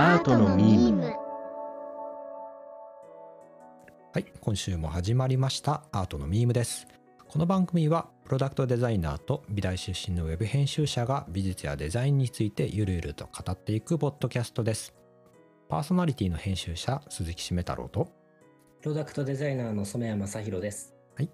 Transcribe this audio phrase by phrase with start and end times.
[0.00, 1.12] アートのミーム
[4.12, 6.86] はい、今週も始まりましたアートのミームです。
[7.26, 14.94] この番組はプロダクトデザイナーと美大出身のウェブ編集者が美術やデザインについてゆるゆると語っていくポッドキャストです。
[15.68, 18.12] パーソナリティの編集者鈴木しめ太郎と、
[18.80, 20.94] プロダクトデザイナーの染谷正弘です。
[21.18, 21.28] じ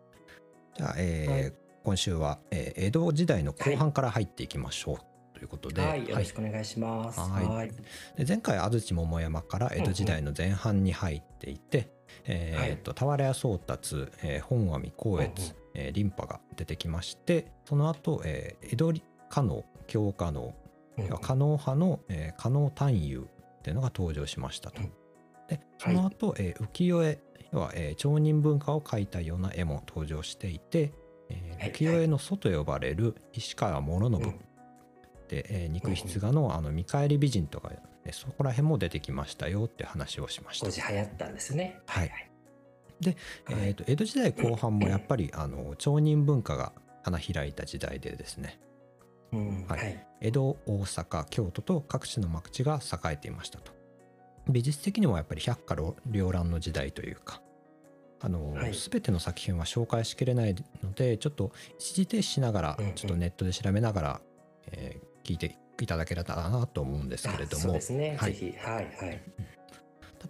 [0.83, 1.53] ゃあ、えーはい
[1.85, 5.07] 今週は、えー江戸時代の後半から入っていきましょう、とい
[5.45, 7.21] うことで、はい、よろしくお願いします。
[7.21, 7.47] はい。
[7.47, 7.71] はい。
[8.17, 11.91] で前回安土桃山から江戸時代の前半に入っていて、
[12.25, 15.33] えーっと俵屋宗達、えー本阿弥光悦、うんうん。
[15.75, 18.95] えー琳派が出てきましてその後、えー江戸
[19.29, 20.55] 加納京加納
[20.99, 23.29] うん加納派の、えー加納探幽っ
[23.63, 24.83] ていうのが登場しましたと。
[24.83, 24.93] うん。
[25.49, 27.19] でその後、えー浮世絵
[27.53, 30.93] 要は、えー町人文化を描いたような絵も登場していて、
[31.31, 31.73] えーはい。
[31.73, 34.35] 浮世絵の祖と呼ばれる石川諸信、
[35.35, 37.79] うんで、えー肉筆画のあの見返り美人とか、ね
[38.13, 40.73] そこら辺も出てきましたよって話をしました当。
[40.73, 41.81] 時流行ったんですね。
[41.87, 42.31] はいはい。
[43.51, 46.73] えーと江戸時代後半もやっぱりあの町人文化が
[47.03, 48.61] 花開いた時代でですね
[49.33, 49.67] うん。
[49.67, 50.07] はいはい。
[50.21, 53.73] 江戸大阪京都と各地の町が栄えていましたと
[54.49, 57.41] 美術的にもやっぱり百花繚乱の時代というか
[58.21, 64.21] あの、はい全ての作品は紹介しきれないのでちょっと一時停止しながらちょっとネットで調べながら、
[64.73, 68.17] えー聞いていただけたらなと思うんですけれどあそうもですね。
[68.21, 68.59] はいぜひ。
[68.59, 68.85] はい。
[68.85, 69.23] はい。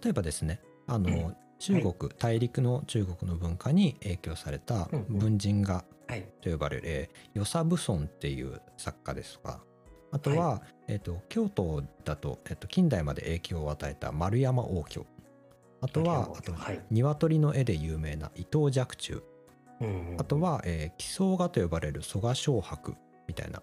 [0.03, 6.25] 例えばですねあの、うん中国、大陸の中国の文化に影響された文人画はい。
[6.41, 9.63] と呼ばれる、えー与謝蕪村っていう作家ですとか
[10.11, 15.05] あとは、えー、と京都だと,、えー、と近代まで影響を与えた丸山応挙
[15.81, 16.81] あとはあとはい。
[16.91, 19.23] 鶏の絵で有名な伊藤若冲
[19.81, 22.95] うんうんあとは、えー、奇想画と呼ばれる蘇我昌伯
[23.27, 23.61] みたいな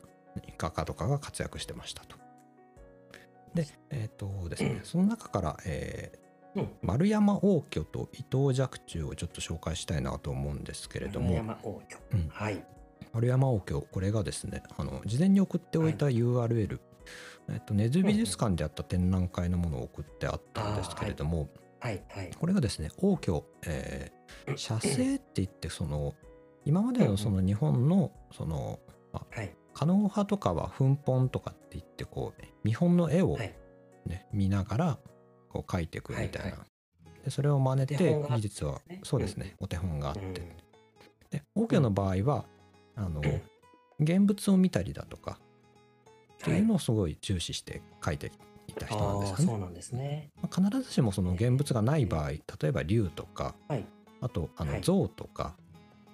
[0.58, 2.16] 画家とかが活躍してましたと。
[3.54, 6.22] で、えっ、とですね、その中から、えー
[6.54, 6.68] うん。
[6.82, 11.96] 丸山応挙と伊藤若冲をちょっと紹介したいなと思うんですけれども、山王居。
[12.12, 12.64] うんはい。
[13.12, 16.78] 丸山応挙これがですねあの事前に送っておいた URL、
[17.50, 22.02] えっと、根津美術館であった展覧会のものを送ってあったんですけれども、はい。
[22.08, 22.30] はい。
[22.38, 26.14] これがですね応挙、えー、写生って言ってその
[26.64, 28.78] 今までのその日本のその
[29.12, 29.54] はい。
[29.74, 33.54] 狩野派とかは粉本とかって言ってこう見本の絵を、はい。
[34.06, 34.98] ね見ながら
[35.48, 36.66] こう描いていくみたいな、はいは
[37.24, 40.34] でそれを真似て技術はねそうですね、お手本があって、うん。
[41.30, 42.44] で応挙の場合は
[42.96, 43.22] あの
[44.00, 45.38] 現物を見たりだとか
[46.34, 48.32] っていうのをすごい重視して描いて
[48.66, 49.44] いた人なんですよね。
[49.44, 50.30] そうなんですね。
[50.42, 53.86] まあ必ずしもその現物がない場合例えば竜とかはい。
[54.20, 54.82] あとあのはい。
[54.82, 55.56] 象とか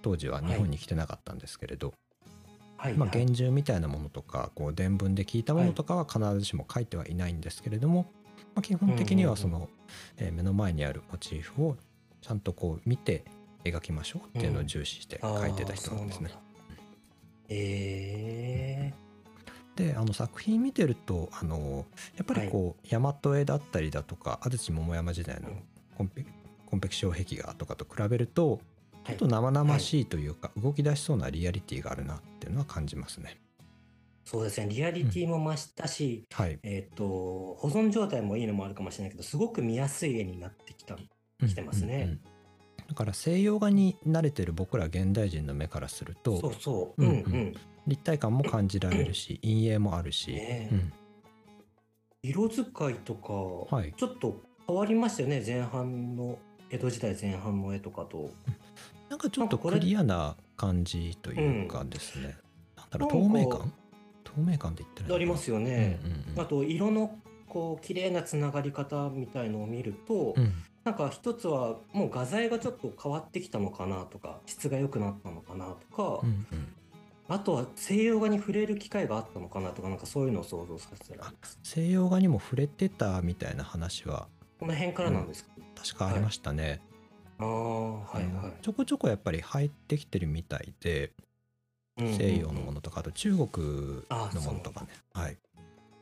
[0.02, 1.94] 当時は日本に来てなかったんですけれど、
[2.78, 2.94] はい。
[2.94, 8.06] まあ、はい幻獣みたいなものとかこう伝聞で聞いたものとかは必ずしも書いてはいないんですけれども、
[8.55, 9.69] まあ、基本的にはその、
[10.16, 11.77] えー目の前にあるモチーフを
[12.22, 13.25] ちゃんとこう見て
[13.65, 16.27] 描きましょうっていうのを重視して書いてた人なんですね。
[16.27, 16.38] うなんだ。
[17.50, 18.93] え
[19.77, 21.87] であの作品見てるとあの
[22.17, 25.62] やっぱりこう、大和絵だったりだとか安土桃山時代のうん。
[25.97, 26.27] コンペ
[26.67, 28.78] コンペクション壁画とかと比べるとえ
[29.08, 33.41] ちょっと生々しいというか、動き出しそうなリアリティがあるなっていうのは感じますね。
[34.24, 34.69] そうですね。
[34.69, 37.06] リアリティも増したし、はい、えっ、と、
[37.58, 40.96] 保存状態もいいのもあるかもしれないけど、すごく見やすい絵になってきた。
[41.46, 42.20] 来てますねうんうんうん
[42.88, 47.04] だから西洋画に慣れてる僕ら現代人の目からするとそうそう。
[47.04, 47.54] ううんんうんうん。
[47.86, 50.92] 立体感も感じられるし陰影もあるし、ねうん
[52.22, 55.42] 色使いとか、はいちょっと変わりましたよね。
[55.46, 56.38] 前半の、
[56.69, 58.30] 江戸時代前半の絵とかと。
[59.08, 62.36] なんかちょっとクリアな感じというかですね、
[62.76, 63.72] なんだろう透明感？
[64.24, 65.98] 透明感って言ってるありますよね。
[66.04, 66.41] うんうんうん。
[66.41, 67.16] あと、色の、
[67.48, 70.52] こう、綺麗なつながり方みたいのを見ると、うん。
[70.84, 76.75] なんか一つはもう画材がちょっと変わってきたのかなとか質が良くなったのかなとか、うんうん。
[77.28, 81.58] あとは西洋画に触れる機会があったのかなとかなんかそういうのを想像させてられます。
[81.62, 84.28] 西洋画にも触れてたみたいな話は。
[84.58, 86.88] この辺からなんですか、確かありましたね、あ
[87.38, 88.62] あはいはい。
[88.62, 91.12] ちょこちょこやっぱり入ってきてるみたいで
[91.96, 94.88] 西洋のものとかあと中国のものとかね。
[95.12, 95.37] はい。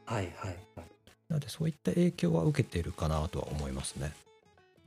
[0.05, 0.87] はいはいはい。
[1.29, 4.13] なのでそういった影響は受けているかなとは思いますね。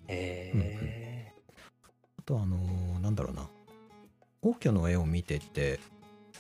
[0.07, 1.31] え
[2.18, 3.48] あとあのーなんだろうな。
[4.42, 5.80] 皇居の絵を見てて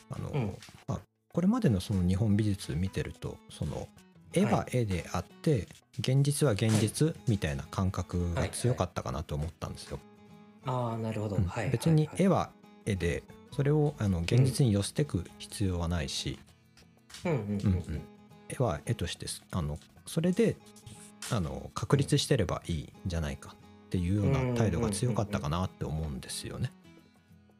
[0.09, 0.57] あの、うん。
[0.87, 0.99] まあ、
[1.33, 3.87] これまでのその日本美術見てるとその
[4.33, 5.67] 絵は絵であって、
[5.99, 9.99] 現実は現実みたいな感覚が強かったかなと思ったんですよ。
[10.65, 11.45] ー、ああなるほど、うん。
[11.45, 11.69] はい。
[11.69, 12.49] 別に絵はは
[12.85, 16.39] 絵でそれをあの現実に寄せてく必要はないし、
[17.25, 17.41] いはいうん。
[17.41, 17.47] うん。
[17.47, 17.57] うん。
[17.57, 18.01] うんうん。
[18.49, 20.57] 絵は絵としてすあのそれで
[21.31, 26.71] あの確立してればいいんじゃないかっていうような態度が強かったかなって思うんですよね。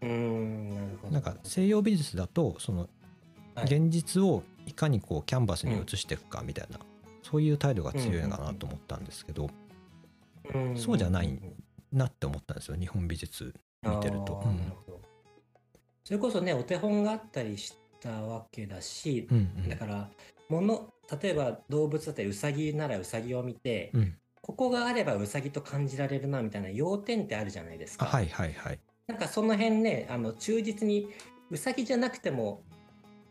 [0.02, 1.00] うーん。
[1.12, 1.22] なん。
[1.22, 2.88] か西洋美術だとその
[3.56, 6.80] はい現実をいかにこうキャンバスに移していくかみたいな、
[7.24, 9.50] そういう態度が強いのかなと思ったんですけど、
[10.54, 10.78] うん。
[10.78, 11.40] そうじゃない
[11.92, 14.42] なって思ったんですよ日本美術見てると。
[14.46, 14.74] うん
[16.04, 19.70] それこそねお手本があったりしたわけだし、うんうん。
[19.70, 20.10] だから
[20.50, 20.92] 物
[21.22, 24.16] 例えば動物だったりウサギならウサギを見て、うん。
[24.42, 28.06] ここがあればウサギと感じられるなみたいな要点ってあるじゃないですか。
[28.06, 28.80] あはいはいはい。
[29.06, 31.10] なんかその辺ねあの忠実に
[31.52, 32.64] ウサギじゃなくても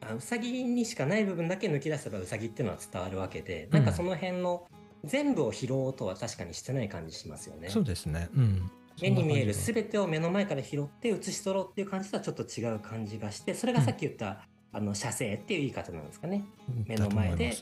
[0.01, 4.67] あウサギにしかない部分だけ抜き出せばウサギっていうのは伝わるわけで、なんかその辺の
[5.05, 7.69] 全部を拾おうとは確かにしてない感じしますよね。
[7.69, 8.29] そうですね。
[8.37, 8.71] うん。
[9.01, 16.45] 目に見える全てを目の前から拾って写し取ろうっていう感じとはちょっと違う感じがしてそれがさっき言った、あの写生っていう言い方なんですかね。
[16.69, 17.57] で目の前で。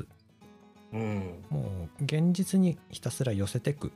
[0.92, 3.90] うん、もう現実にひたすら寄せてくっ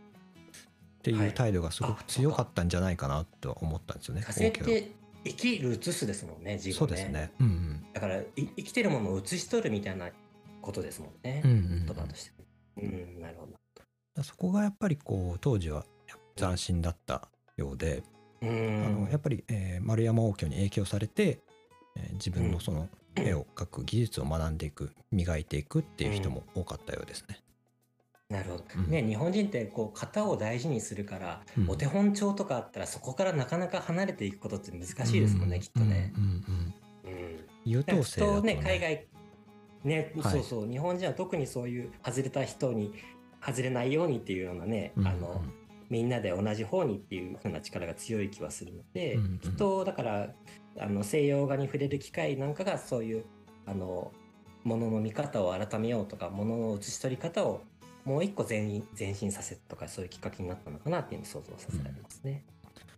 [1.02, 4.22] ていう態度がすごく強かったんじゃないかなとは思ったんですよね。
[4.22, 4.90] 火星って
[5.24, 7.32] 生きる写すですもんね字そうがですね。
[7.40, 10.08] うんうんだからい生きてるものを写し取るみたいな
[10.62, 12.32] ことですもんね、うんうんうん言葉として。
[12.76, 13.46] うん、なるほ
[14.16, 14.22] ど。
[14.22, 15.84] そこがやっぱりこう当時は
[16.36, 18.02] 斬新だったようで、
[18.42, 21.40] うあんのやっぱり、えー丸山応挙に影響されて、
[21.96, 27.40] えー自分のその絵を描く技術を学んでいく磨いていくっていう人も多かったようですね。
[28.30, 28.90] なるほど、うん。
[28.90, 31.70] ね日本人ってこう型を大事にするから、うん。
[31.70, 35.62] お手本帳とかあったらそこからなかなか離れていくことって難しいですもんね、うん。
[35.62, 36.12] きっとね。
[37.64, 38.54] 優等ふ生だとね。
[38.54, 39.06] とね海外
[39.82, 40.32] ね、はい。
[40.32, 42.94] そうそう日本人は特にそういう外れた人に
[43.44, 45.06] 外れないようにっていうようなね、うん。
[45.06, 45.42] あの
[45.88, 49.24] みんなで同じ方にっていう風な力が強い気はするので、うん。
[49.24, 49.38] うん。
[49.40, 50.32] きっとだから
[50.78, 53.24] あの西洋画に触れる機会なんかがそういう
[53.66, 54.12] あの
[54.62, 57.62] ものの見方を改めようとかものの写し取り方を
[58.04, 62.44] もう一個前前進させるとかそういうきっかけになったのかなっていうのを想像させられますね。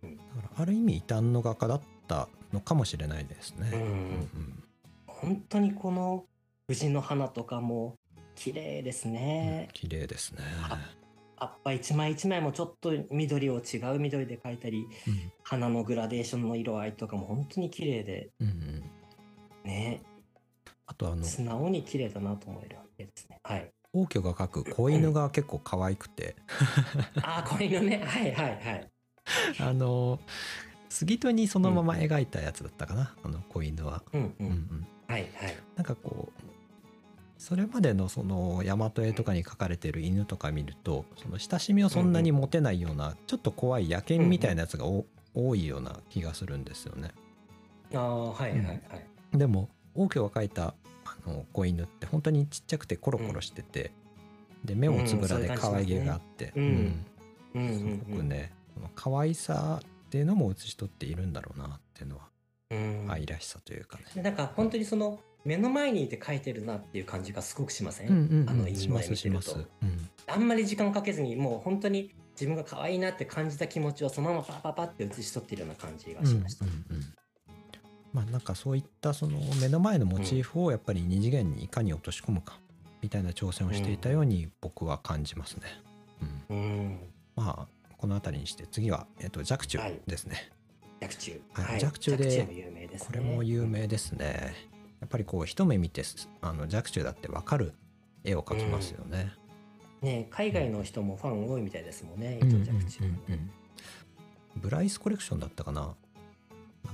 [0.01, 3.69] だからある意味異端の画家だったのかもしれないですね。
[3.73, 4.63] うんうん
[5.07, 6.25] 本当にこの
[6.67, 7.95] 藤の花とかも
[8.35, 9.69] 綺麗ですうんね。
[9.73, 10.41] 綺麗ですね。
[11.37, 18.83] 葉っぱ一枚一枚もちょっと緑を違う緑で描いたりうん花のグラデーションの色合いとかも本当に綺麗でうんうん
[19.63, 20.01] ね
[20.85, 23.39] あとあの素直に綺麗だなと思える絵ですね。
[23.43, 23.71] はい。
[23.93, 26.35] 王居が描く子犬が結構可愛くて
[27.21, 28.89] ああこういうのねはいはいはい。
[29.59, 30.19] あの
[30.89, 34.03] 杉戸にそのまま描いたやつだったかな、あの子犬は。
[34.13, 34.33] うんう。
[34.39, 35.55] うんんうん、はいはい。
[35.75, 36.41] なんかこう
[37.37, 47.11] それまでのその大和絵とかに描かれてる犬とか見るとその親しみをそんなに持てないようなちょっと怖い野犬みたいなやつがお多いような気がするんですよね。
[47.93, 49.37] ああはいはいはい。
[49.37, 50.75] でも王居が描いたあ
[51.25, 53.91] の子犬って本当にちっちゃくてコロコロしてて、
[54.63, 56.51] で目もつぶらで可愛げがあって、す
[58.09, 62.23] ごくね、その可愛さっていうのも写し取っているんだろうなっていうのは
[62.71, 63.07] うん。
[63.09, 64.05] 愛らしさというかね。
[64.15, 68.49] でなんか本当にその目の前にいて描いてるなっていう感じがすごくしません、うんうんうん。
[68.49, 69.49] あのし犬の絵ますします。
[69.49, 69.71] 見てると。
[69.83, 70.09] うん。
[70.27, 76.65] あんまり時間かけずにもう本当に自分が可愛いなって感じた気持ちをそのままパパパって写し取っているような感じがしました。
[76.65, 77.13] うんうんうん
[78.13, 82.59] まあなんかそういったその目の前のモチーフをやっぱり二次元にいかに落とし込むか
[83.01, 85.63] みたいな挑戦をしていたように僕は感じますね。
[86.49, 86.99] うん、うん。
[87.35, 87.67] まあ
[87.97, 90.51] この辺りにして次は、えっと若冲はいですね、
[91.01, 91.41] 若冲。
[91.53, 92.99] はい若冲で若冲も有名で。
[92.99, 94.53] これも有名ですね。
[95.01, 96.03] やっぱりこう一目見て
[96.41, 97.73] あの若冲だって分かる
[98.23, 99.33] 絵を描きますよね。
[100.01, 103.03] ね海外の人もファン多いみたいですもんね、うん伊藤若冲。
[103.03, 103.51] うんうんうん
[104.55, 105.95] ブライスコレクションだったかな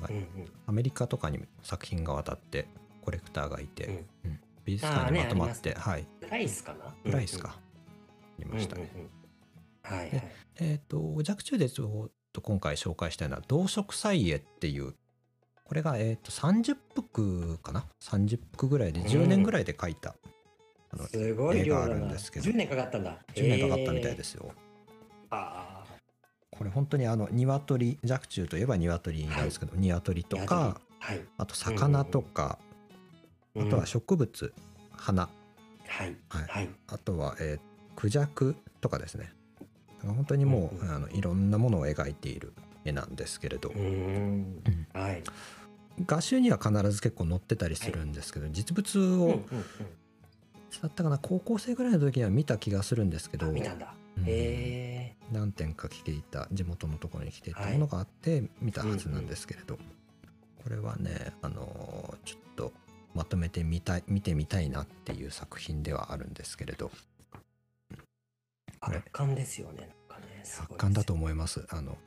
[0.07, 0.25] うんうん
[0.67, 2.67] アメリカとかに作品が渡って
[3.01, 6.93] コレクターがいて、うんうん美術館にまとまって、はいプライスかな？
[7.03, 7.59] プライスか、あ
[8.37, 8.57] りうんうん。
[8.57, 8.91] ましたね。
[8.93, 9.09] うんうんうん
[9.81, 10.31] はいはいで。
[10.59, 14.93] えっ、と若冲でちょっと今回紹介したいのは「動植彩絵」っていう
[15.63, 20.15] これが、えー、と30幅かな？30幅ぐらいで10年ぐらいで描いた、
[20.91, 22.13] あのすごい量があるんな。
[22.13, 23.17] ですけど10年かかったんだ。
[23.33, 24.51] 10年かかったみたいですよ。
[25.31, 25.58] あ
[26.59, 30.45] これ本当にあの鶏若冲といえば鶏なんですけど、鶏とあ。
[30.45, 31.21] かはい。
[31.37, 32.59] あと魚とか、
[33.57, 34.53] あとは植物
[34.91, 35.29] 花
[35.87, 36.15] はい。
[36.27, 36.69] はいはい。
[36.89, 39.29] あとは、えークジャクとかですね
[40.01, 42.53] 本当にもう、うんうんあのいろんなものを描いている
[42.85, 43.71] 絵なんですけれど。
[44.93, 45.23] はい。
[46.05, 49.43] 画集には必ず結構載ってたりするんですけど、実物をうんうんうん
[50.81, 53.93] だったかな高校生ぐらいの時には見た気がするんですけど、あ見たんだ。
[54.27, 55.15] え。
[55.31, 59.77] 何点か来ていた地元のところに来ていたはいものがあって見たはずなんですけれど、
[60.63, 62.73] これはねあのーちょっと
[63.13, 66.91] まとめてみたい見てみたいなっていう作品ではあるんですけれど。
[68.81, 69.89] 圧巻ですよね。
[70.09, 71.65] なんかね圧巻だと思います。
[71.69, 71.97] あの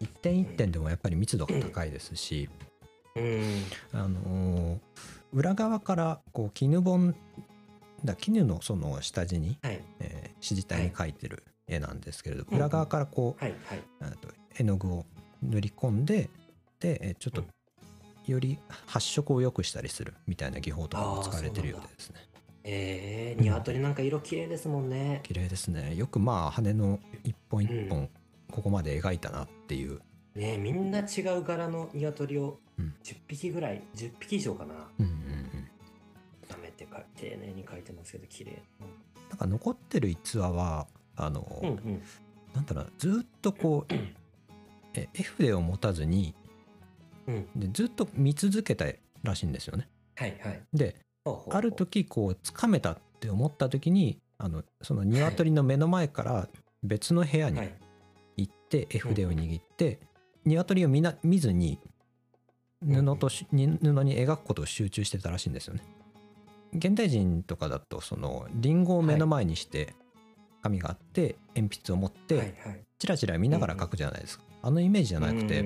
[0.00, 2.48] 一点一点でもやっぱり密度が高いですし、
[3.16, 3.42] うん。
[3.92, 4.78] あのー
[5.32, 7.16] 裏側からこう絹本
[8.04, 9.80] だ絹のその下地に、はい。
[10.00, 13.54] えー指示体に描いてる絵なんですけれど、うん裏側からこう、はい。
[13.64, 13.82] はい。
[14.02, 15.06] あと絵の具を
[15.42, 16.28] 塗り込んで
[16.80, 17.48] で、えーちょっとうん
[18.26, 22.16] より発色を良くしたりするみたいな技法とかも使われてるようでですね
[22.64, 25.20] えー、鶏なんか色綺麗ですもんね。
[25.24, 28.08] 綺麗ですねよくまあ羽の一本一本
[28.50, 30.00] ここまで描いたなっていう、
[30.34, 34.74] ねみんな違う柄の鶏をうん10匹ぐらい、10匹以上かな。
[34.98, 35.23] うん
[37.16, 38.62] 丁寧に描いてますけど、綺麗。
[39.30, 40.86] なんか残ってる逸話は
[41.16, 42.02] あの、うんうん。
[42.54, 43.94] なんだろうなずっとこう
[44.94, 46.34] え絵筆を持たずに
[47.26, 47.48] うん。
[47.56, 48.86] でずっと見続けた
[49.22, 49.88] らしいんですよね。
[50.16, 50.60] はいはい。
[50.72, 50.96] で
[51.50, 56.48] ある時こうつかめたって思った時にあのその鶏の目の前から
[56.82, 57.74] 別の部屋にはい。
[58.36, 60.00] 行って絵筆を握って
[60.44, 61.78] 鶏を見な見ずに
[62.84, 65.82] 布と布に描くことを集中してたらしいんですよね。
[66.74, 69.94] 現代人とかだとそのリンゴを目の前にして
[70.62, 72.80] 紙があって鉛筆を持っはいてはい。
[72.98, 74.44] チラチラ見ながら描くじゃないですか。
[74.62, 75.64] あのイメージじゃなくて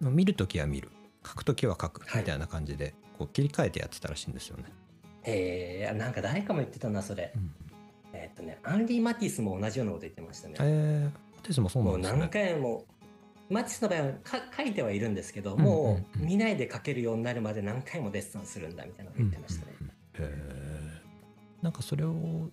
[0.00, 0.90] 見るときは見る。
[1.26, 2.06] 書くときは書く。
[2.06, 2.22] はい。
[2.22, 4.64] みたいな感じでこう切り替えてやってたらしいんですよね。
[5.24, 7.50] うん、へえなんか誰かも言ってたなそれ、うん。
[8.12, 12.18] えーっとねアンリー・マティスも同じようなこと言ってましたね、えー、テスもそうなんですね。
[12.18, 12.28] 何。
[12.28, 12.84] 回も
[13.48, 19.72] マティスの場合はか書いてはいるんですけど、もう見ないで書けるようになるまで何回もデッサンするんだみたいなこと言ってましたね、
[20.18, 21.64] うんうんうんへー。
[21.64, 22.50] なんかそれを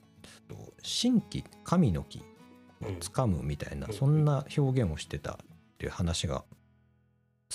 [0.47, 2.19] と神器神の木
[2.81, 3.93] をつかむみたいな、うん。
[3.93, 5.37] そんな表現をしてたっ
[5.77, 6.43] ていう話が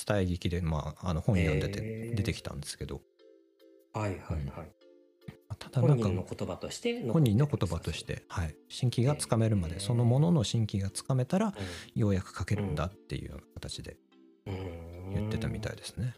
[0.06, 3.00] 伝え聞きで、まあ、あの本読んでて出てきたんですけど、
[3.92, 4.20] はいはい
[4.56, 4.70] はい、
[5.58, 13.96] ただなんか本人の言葉として本人の言葉とし、て、はい、新規がつかめるまで、そのものの新規がつかめたらうようやく書けるんだっていうような形で
[14.46, 14.50] ん。
[14.50, 15.10] うん。
[15.14, 16.14] 言ってたみたいですね。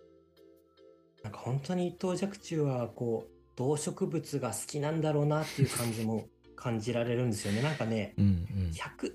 [1.22, 6.24] なんか本当に伊藤若冲はこう動植物が好きなんだろうなっていう感じも
[6.56, 7.60] 感じられるんですよね。
[7.60, 8.28] なんかねうんう
[8.68, 8.70] ん。
[8.72, 9.12] 100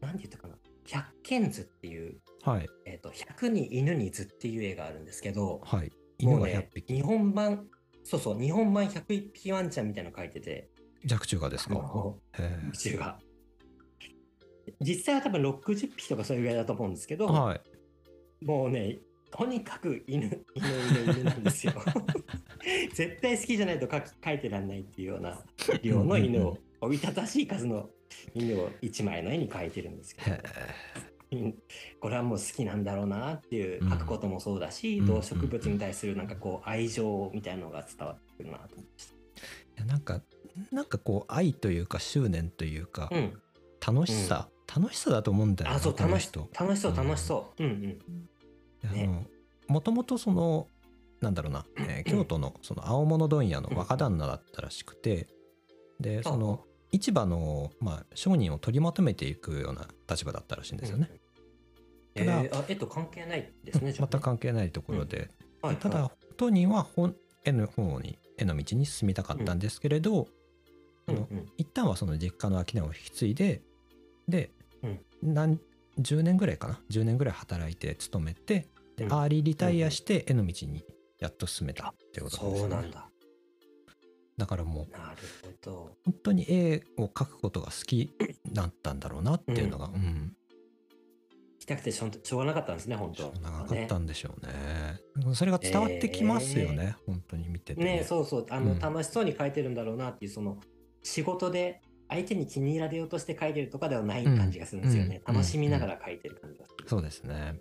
[0.00, 0.54] なんて言ったかな。
[0.86, 2.66] 百犬図っていう、はい。
[2.86, 5.92] えっと100に犬に図っていう絵があるんですけどはい。
[6.18, 7.66] 犬がもうね100匹、日本版
[8.02, 10.70] そうそう日本版101匹ワンちゃんみたいなの書いてて
[11.04, 11.74] 弱中がですか？
[11.74, 13.18] もへう宇宙が。
[14.80, 17.60] 実際は多分60匹とかそういうぐらいだと思うんですけど、ーはい。
[18.44, 18.98] もうね
[19.30, 20.66] とにかく犬犬
[21.04, 21.74] 犬犬なんですよ
[22.92, 25.44] 絶対好きじゃないと書き書いてらんないっていうような
[25.82, 27.88] 量の犬うんうんをおびただしい数の
[28.34, 30.36] 犬を1枚の絵に描いてるんですけど。
[32.00, 35.06] これはもう好きなんだろうなっていううん書くこともそうだし、うん。
[35.06, 40.22] 動植物に対するなんかこう愛情みたいなのが伝わってくるなと思いましーいやなんか
[40.70, 43.16] なんかこう愛というか執念というか、た。
[43.90, 46.48] うん、楽しさ、楽しさだと思うんだよなあそう楽し人。
[46.58, 47.64] 楽しそう楽しそう。
[47.64, 47.98] うん
[48.84, 48.92] うん。
[48.92, 49.26] ね
[49.68, 50.68] もともとその
[51.20, 55.28] なんだろうな、 えー京都のその青物問屋の若旦那だったらしくて
[56.00, 61.10] でその市場の、まあ、商人を取りまとめていくような立場だったらしいんですよね。
[62.14, 63.92] えただー、あ絵と関係ないですね。
[63.92, 65.30] 全く関係ないところで、
[65.62, 70.28] はいただは当人は本絵の方に絵の道に進みたかったんですけれど、
[71.08, 71.46] いうんうん。
[71.56, 73.62] 一旦はその実家の商いを引き継いで
[74.28, 74.50] で、
[74.82, 75.00] うん。
[75.22, 75.60] 何
[75.98, 76.80] 10年ぐらいかな。
[76.90, 79.12] 10年ぐらい働いて勤めてで、うん。
[79.12, 80.84] アーリーリタイアして絵の道に
[81.18, 82.74] やっと進めたってことなんですよね。
[82.74, 83.10] そうなんだ。
[84.36, 85.96] だからもうなるほど。
[86.04, 88.12] 本当に絵を描くことが好き
[88.52, 90.36] だったんだろうなっていうのが、うん。
[91.54, 93.32] 行きたくてしょうしょうがなかったんですね、本当。
[93.40, 95.34] 長かったんでしょうね。
[95.34, 98.46] それが伝わってきますよね、本当に見ててねそうそう。
[98.50, 98.78] あの、うん。
[98.78, 100.58] 楽しそうに書いてるんだろうなっていうその
[101.02, 105.34] 仕事で相手に気に入られようとして書いてるとかではない感じがするんですよね、うん。
[105.34, 107.60] 楽しみながら書いてる感じがする、そうですね、うん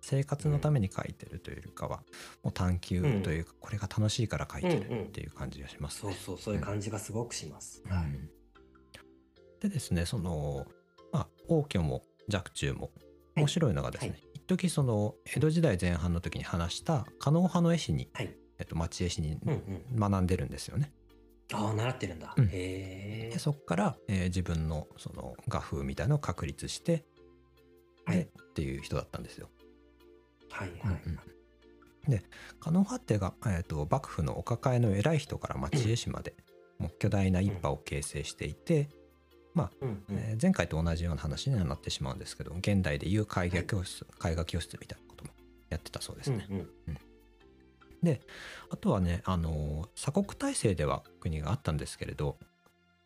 [0.00, 2.02] 生活のために書いてるというよりかは
[2.42, 8.30] もう探求というか、これが楽しいから書いてるっていう感じがしますね、そうそうそういう感じがすごくします、うん。
[9.60, 10.66] でですねその、
[11.12, 12.02] まあ、王居も
[12.32, 12.90] 若冲も
[13.36, 14.22] 面白いのがですね、はい。
[14.34, 18.34] 一時その江戸時代前半の時に話した狩野派の絵師に、はい。
[18.58, 20.10] えっと、町絵師にうんうん。
[20.10, 20.92] 学んでるんですよね。
[21.52, 22.44] ああ習ってるんだ、うん。
[22.46, 23.30] へえ。
[23.32, 27.04] でそこから、えー自分のその画風みたいのを確立して、
[28.04, 28.16] はい。
[28.16, 29.48] でっていう人だったんですよ。
[30.50, 31.18] はいはい、うん
[32.06, 32.10] うん。
[32.10, 32.22] で
[32.60, 36.34] 狩野派ってが、えー、と幕府のお抱えの偉い人から町絵師まで、
[36.78, 38.88] もう巨大な一派を形成していて、
[39.54, 40.04] うんうん。
[40.10, 45.30] えー前回と同じような話にはなってしまうんですけど現代でいう絵画教室、絵画教室みたいなことも
[45.68, 46.46] やってたそうですね。
[46.50, 46.56] うん
[46.88, 46.98] うん。
[48.70, 52.38] あとはね、あのー鎖国体制では国があったんですけれど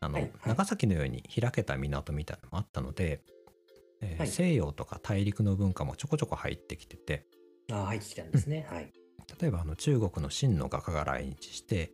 [0.01, 0.33] あの、はいはい。
[0.47, 3.21] 長崎のように開けた港みたいなのもあったので、
[4.01, 4.29] えーはい。
[4.29, 7.27] 西洋とか大陸の文化もちょこちょこ入ってきてて
[7.75, 8.67] ああ、入ってきたんですね。
[8.71, 8.93] はい。
[9.41, 11.93] 例えばあの中国の秦の画家が来日して、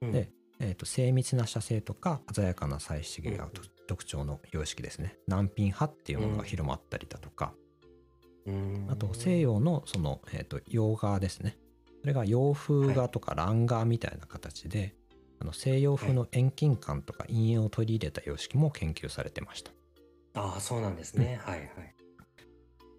[0.00, 0.30] うんで
[0.60, 3.50] えー、と精密な写生とか鮮やかな彩色がうん
[3.86, 7.54] 特徴の様式ですね南品派っていうものが広まったりだとか、
[8.44, 11.56] うんあと西洋のその、えー、と洋画ですね
[12.02, 14.94] それが洋風画とか蘭画みたいな形で、
[15.40, 19.72] あの西洋風の遠近感とか陰影を取り入れた様式も研究されてました。
[20.34, 21.40] ああ、そうなんですね。
[21.42, 21.97] はいはい。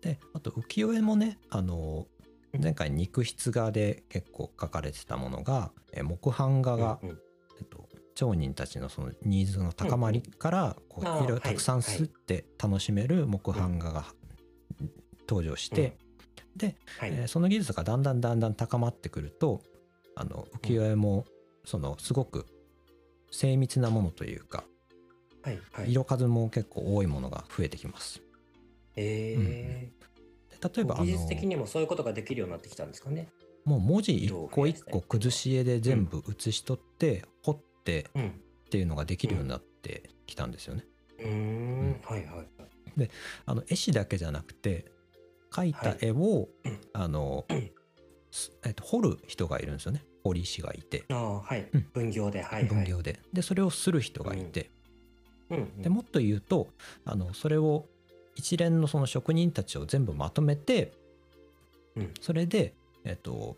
[0.01, 2.08] であと浮世絵もねあの
[2.53, 7.20] うん前回肉筆画で結構描かれてたものがえ木版画が、うんうん
[7.60, 14.06] えっと、町人たちのそのニーズの高まりからこうあーいろいろはいたくさん吸って楽しめる木版画が
[15.27, 15.96] 登場して、
[16.56, 17.12] で、はい。
[17.13, 19.62] えーその技術がだんだんだんだん高まってくると
[20.15, 21.25] あの浮世絵も
[21.65, 22.48] そのすごく
[23.29, 24.63] 精密なものというか
[25.44, 25.91] はいはい。
[25.91, 28.22] 色数も結構多いものが増えてきます。
[28.96, 29.91] え
[30.50, 33.29] で例えばあ技術的のにもそういうことができるようになってきたんですかね。
[33.65, 38.27] もう文字一個一個崩し絵で全部写し取って彫ってうん。
[38.29, 40.86] っていうのができるようになってきたんですよね。
[41.19, 42.01] うーん。
[42.03, 43.10] はいはいはい。
[43.46, 44.86] あの絵師だけじゃなくて
[45.51, 47.46] 描いた絵を、うんあの、
[48.31, 51.88] すえっと、彫る人がいるんですよね彫り師がいてああ、はいうん。
[51.93, 52.65] 分業で、はいはい。
[52.65, 53.19] 分業で。
[53.34, 54.69] でそれをする人がいて、
[55.50, 55.81] うんうん。
[55.81, 56.67] でもっと言うと
[57.05, 57.88] あのそれを
[58.39, 60.93] 一連のその職人たちを全部まとめて
[61.96, 62.13] うん。
[62.22, 63.58] それで、えっと、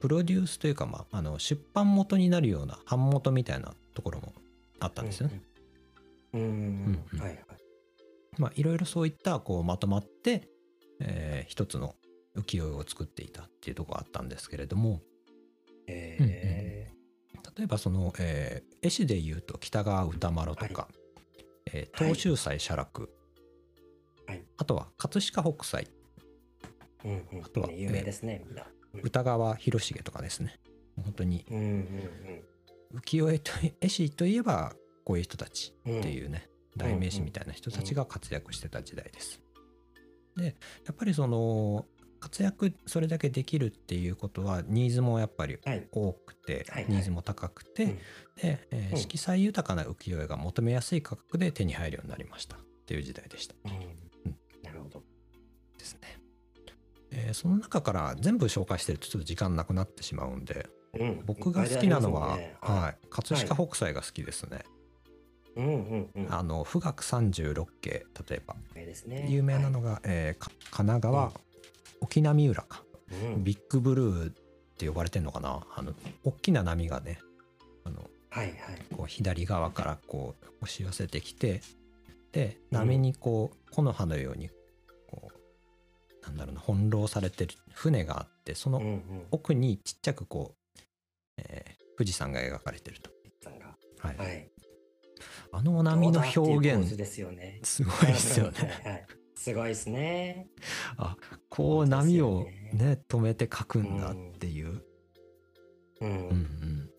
[0.00, 4.34] プロデュースというか、まあ、あの出版元になるような版元みたいなところも
[4.80, 5.40] あったんですよね。
[6.34, 6.48] うんうん。
[6.48, 6.54] うん。
[6.54, 7.20] うんうん。
[7.20, 7.38] はいはい。
[8.38, 10.48] まあいろいろそういったこうまとまって、
[11.00, 11.94] えー一つの
[12.36, 15.00] 浮世絵を作っていたっていうところがあったんですけれども。
[15.86, 16.90] え
[17.56, 20.88] 例えばその、えー絵師で言うと北川歌麿とか、
[21.72, 23.10] えー東秀斎写楽、はい
[24.56, 25.88] あとは葛飾北斎
[27.04, 27.08] え。
[27.32, 27.44] うんうん。
[27.44, 28.66] あとはね有名ですね、みんな。
[29.02, 30.60] 歌川広重とかですね
[31.02, 31.60] 本当にうんう
[32.98, 36.00] ん浮世絵と絵師といえばこういう人たちうん。
[36.00, 39.40] っていうね、代名詞みたいな人たちが活躍してた時代です。
[40.36, 40.44] で
[40.86, 41.86] やっぱりその
[42.20, 45.88] 活躍それだけできるっていうことはニーズもやっぱりはい。
[45.90, 48.00] 多くて、はいはいニーズも高くて、うんで、
[48.70, 53.70] えーうん色彩豊かな浮世絵が求めやすい価格で手に入るようになりましたっていう時代でしたうん
[57.12, 60.66] えーその中から全部紹介してるとちょっと時間なくなってしまうんで
[60.98, 64.64] うん僕が好きなのは、ねはい、葛飾北斎が好きですね。
[65.56, 66.34] うんうんうん。
[66.34, 68.56] あの富岳36景例えば
[69.06, 69.26] ね。
[69.28, 71.32] 有名なのが、えーか神奈川、うん
[72.00, 73.20] 沖波浦か、はい。
[73.34, 74.34] うんビッグブルーっ
[74.76, 75.60] て呼ばれてるのかな？
[75.76, 75.92] あの
[76.24, 77.18] 大きな波がね
[77.84, 78.56] あのはいはい。
[78.96, 81.60] こう左側からこう押し寄せてきて
[82.32, 84.50] で波にこう木の葉のように
[86.22, 88.80] なんだろうな翻弄されてる船があってその。
[89.30, 90.80] 奥にちっちゃくこう、
[91.38, 93.10] えー富士山が描かれてると、
[94.00, 94.50] はいはい。
[95.52, 97.60] あの波の表現ですよね。
[97.62, 98.80] すごいですよね。
[98.82, 99.06] は いはい。
[99.36, 100.48] すごいですね。
[100.96, 101.16] あ
[101.48, 104.82] こう波をそうですよね止めて描くんだっていう。
[106.00, 106.10] うん。
[106.10, 106.90] うんうん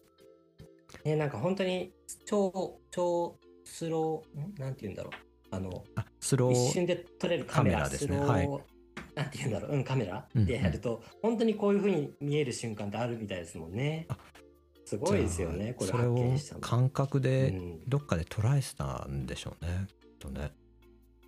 [1.03, 1.91] ね、なんか本当に
[2.25, 4.55] 超、超スロー、ん？
[4.55, 5.13] なんて言うんだろう。
[5.49, 8.47] あの、あスロー一瞬で撮れるカメラですねはい
[9.15, 14.17] なんて言うんだろう、うん、カメラでやると、本当にこういう風に見える瞬間ってあるみたいですもんねあ。
[14.85, 16.61] すごいですよね、これ発見したの。
[16.61, 19.87] 感覚うでん、どっかで捉えてたんでしょうね。
[20.01, 20.51] きっとね。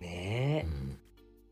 [0.00, 0.98] ねえ、うん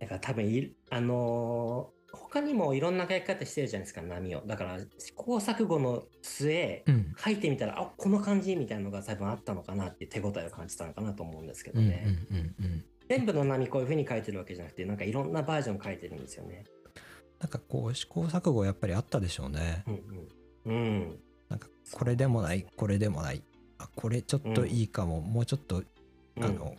[0.01, 4.42] だから多分い、あのー他にもいろんな書き方してるじゃないですか、波を。
[4.47, 12.05] だから、試行錯誤の末、うん書いてみたら、あこの感じみたいなのが多分あったのかなって手応えを感じたのかなと思うんですけどうんうんね。
[12.31, 16.64] うんうん全部の波こういう風に書いてるわけじゃなくて、なんかいろんなバージョン書いてるんですよね。
[17.40, 19.90] なんかこう試行錯誤やっぱりあったでしょうねう。
[19.90, 19.94] ん
[20.64, 20.76] うん。
[20.76, 21.18] うん。
[21.48, 23.42] なんかこれでもないこれでもない
[23.78, 25.82] あこれちょっといいかも、もうちょっと
[26.40, 26.74] あの、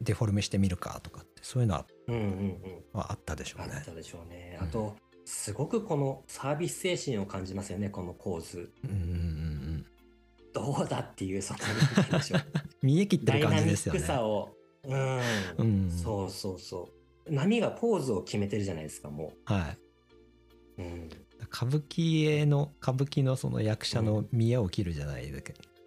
[0.00, 2.82] デフォルメしてみるかとかってそういうのはうんうんうん。
[2.92, 3.84] はあったでしょうねあっ。
[3.84, 4.58] たでしょうね。
[4.60, 8.70] うんあと、すごくこのサービス精神を感じますよね、この構図。
[8.84, 9.08] うんうんうんう
[9.78, 9.86] ん
[10.52, 11.60] どうだっていう、その。
[12.82, 14.00] 見え切ってダイナる感じミックですよね。
[14.00, 14.54] さを。
[14.84, 15.20] うん。
[15.58, 16.88] うんそうそうそ
[17.26, 17.32] う。
[17.32, 19.76] 波がポーズを決めてるじゃないですか、もは
[20.78, 20.82] い。
[20.82, 20.84] う。
[20.84, 21.10] うん。
[21.52, 25.32] 歌舞伎への歌舞伎のその役者の見栄を切るじゃない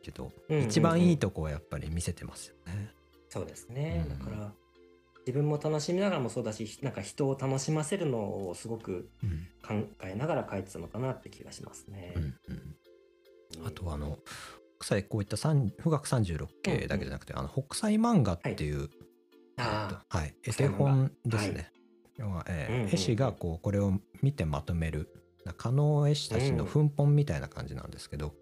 [0.01, 2.89] けど、うん一番いいとこをやっぱり見せてますよね。
[3.29, 4.05] そうですね。
[4.09, 4.53] うんだから、
[5.25, 12.13] 自分も楽しみながらもそうだし、なんか人を楽しませるのをすごくうん考えながら書いてたのかなって気がしますね。
[12.15, 12.75] うんうんうん
[13.65, 14.19] あとあの
[14.79, 18.89] 北斎こういった三富岳36系だけじゃなくて、あの北斎漫画っていう、
[19.57, 21.71] ああ、はい、絵手本ですね。
[22.17, 22.93] 要はえーうんうんうん。
[22.93, 25.09] 絵師がこうこれを見てまとめる
[25.57, 28.33] 可能絵師たちの奮本みたいな感じなんですけど、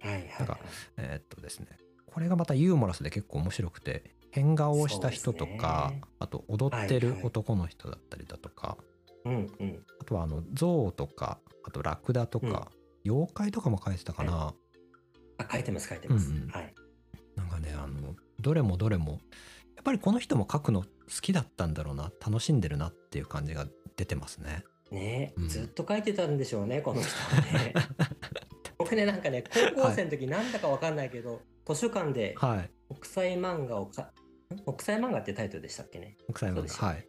[0.00, 0.58] はいはいなんか
[0.96, 1.68] えーっとですね。
[2.06, 6.02] これがまたユーモラスで結構面白くて変顔をした人とか、ね。
[6.18, 7.26] あと踊ってるはいはい。
[7.26, 8.76] 男の人だったりだとか、
[9.24, 9.84] うんうん。
[10.00, 12.70] あとはあの象とかあとラクダとか、
[13.04, 14.54] 妖怪とかも描いてたかな、
[15.38, 16.30] あ、書いてます書いてます。
[16.30, 16.74] うんうんはい。
[17.36, 19.20] なんかねあのどれもどれもやっ
[19.84, 20.88] ぱりこの人も描くの好
[21.22, 24.64] きだったんだろうな楽しんでるなっていう感じが出てますね。
[24.90, 27.74] ねうんずっと書いてたんでしょうね、この人はね。
[28.78, 29.42] 僕ね、なんかね、
[29.74, 34.12] 高校生の時なんだかわかんないけど、図書館ではい国際漫画をか、
[34.54, 34.58] ん？
[34.60, 36.16] 国際漫画ってタイトルでしたっけね？
[36.30, 37.08] 北斎漫画はい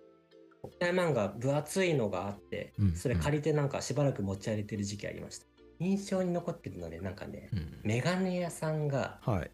[0.62, 5.46] 国際漫画分厚いのがあってうん、それ借りてなんかしばらく持ち歩いてる時期ありました。
[5.80, 7.80] 印象に残ってるので、なんかね、うん。
[7.84, 9.52] メガネ屋さんがはい。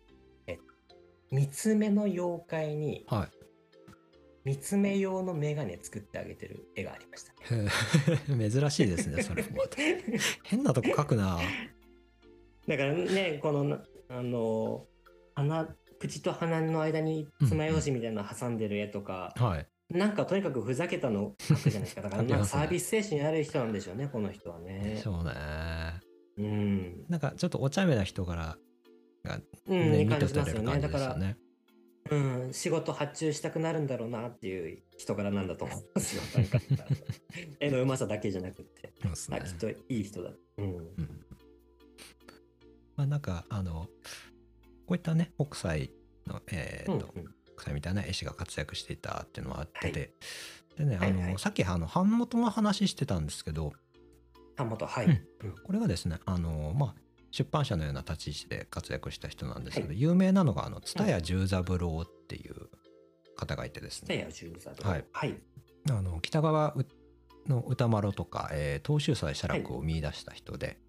[1.31, 3.29] 三つ目の妖怪にはい。
[4.45, 7.33] 三つ目用のメガネ作ってあげてる絵がありました。
[7.55, 9.63] へー珍しいですねそれも。
[10.43, 11.39] 変なとこ描くな。
[12.67, 14.85] だからね、この、あの、
[15.33, 19.67] 鼻、口と鼻の間に爪楊枝みたいなの挟んでる絵とか、はい。
[19.89, 22.01] なんかとにかくふざけたの描くじゃないですか。
[22.03, 24.99] だからなんかサービス精神ある人なんでしょうね、この人はでね。
[25.01, 25.07] し。
[25.07, 25.31] ょうね
[26.37, 27.05] うん。
[27.09, 28.57] なんかちょっとお茶目な人柄
[29.23, 31.37] がうん、ね、いい感見て感じだから、ですよね。
[32.11, 36.21] うん、仕事発注したくなるんだろうなっていう人柄なんだと思いますよ。
[37.59, 38.93] 絵のうまさだけじゃなくて、ね。
[39.31, 40.31] あきっといい人だ。
[40.57, 40.65] うん。
[40.65, 41.25] うん。
[42.95, 43.89] まあなんかあの
[44.85, 45.91] こういったね北斎
[46.27, 47.35] のえーと、うんうん。
[47.55, 50.09] 北斎みたいな絵師が活躍していたっていうのはあってて、はい。
[50.77, 51.39] でねあの、はいはい。
[51.39, 53.73] さっきあの版元の話してたんですけど
[54.57, 55.05] はい。
[55.05, 55.11] うん。
[55.11, 56.95] うんこれがですねあのまあ
[57.31, 62.69] 出版社のような立ち位置で活躍した人なんですけど、は有名なのがあの蔦屋十三郎っていう
[63.35, 64.89] 方がいてですね、蔦屋十三郎。
[64.89, 65.05] はい。
[65.11, 65.35] はい。
[65.89, 66.85] あの北川う
[67.47, 70.79] の歌丸とか、えー、東秀斎写楽を見出した人で、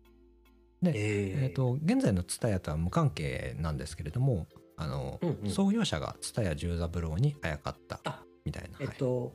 [0.80, 5.50] でええー、と現在の蔦屋とは無関係なんですけれどもあの、うんうん。
[5.50, 9.34] 創業者が蔦屋十三郎にあやかったあみたいな、えっはいと、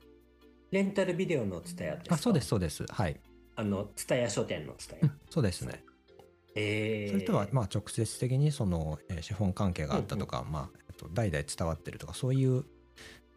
[0.71, 2.15] レンタルビデオの蔦屋ですか？
[2.15, 2.47] あそうです。
[2.47, 2.85] そうです。
[2.87, 3.19] はい、
[3.55, 5.11] あの、蔦屋書店の蔦屋うん。
[5.29, 5.83] そうですね
[6.55, 12.65] えーそれとはまあ直接的にその、えー資本関係があったとか、まあえっと代々伝わってるとかそういう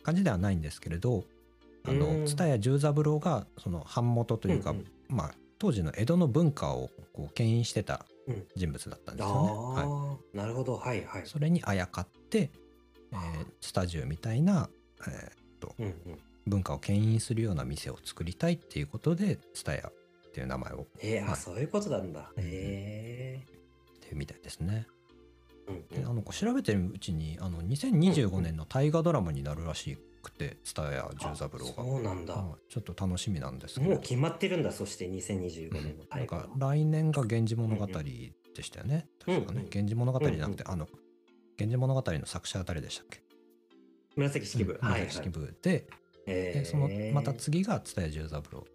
[0.03, 1.25] 感じではないんですけれど
[1.87, 9.51] あうんの蔦屋十三郎がその版元というか、んんまあ、当時の江戸の文化をこう牽引してたうん人物だったんですあよね。
[9.53, 9.55] あ、
[9.89, 10.77] はなるほど。
[10.77, 11.27] はいはいい、。
[11.27, 12.51] それにあやかって、
[13.13, 14.69] えースタジオみたいな、
[15.07, 16.19] えーうんうん。
[16.47, 19.91] 文化を牽引するような店を作りたいっていうことで蔦屋
[20.35, 22.33] っていう名前をえー、あ、はいそういうことなんだ。
[22.37, 24.89] うんえっていうみたいですね。
[25.93, 31.73] であうんのこう調べてるうちにあの2025年の大河ドラマになるらしくて蔦屋十三郎が。
[31.73, 32.35] そうなんだ。
[32.35, 39.07] はいちょっと楽しみなんですけどもう決まってるんだ、そして2025年のなん大河か来年が「源氏物語」でしたよね。
[39.25, 39.53] 確かね。
[39.53, 40.89] うんうん源氏物語じゃなくて、あの
[41.57, 43.23] 「源氏物語」の作者は誰でしたっけ？
[44.17, 44.73] 紫式部。
[44.73, 45.01] うんはい、はい。
[45.03, 45.87] 紫式部で、
[46.27, 48.67] えーでそのまた次が蔦屋十三郎。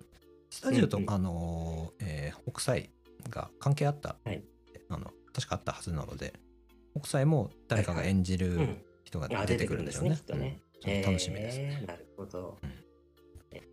[0.49, 2.89] スタジオと、うんうんあのーえー北斎
[3.29, 4.43] が関係あった、はい
[4.89, 6.33] あの確かあったはずなので
[6.97, 8.77] 北斎も誰かが演じるうん。
[9.03, 10.55] 人があ、出てくるんでね、くるんですすよね。
[10.55, 10.59] きっとね。
[10.75, 11.79] うんそれ楽しみですね。
[11.81, 12.57] えーなるほど。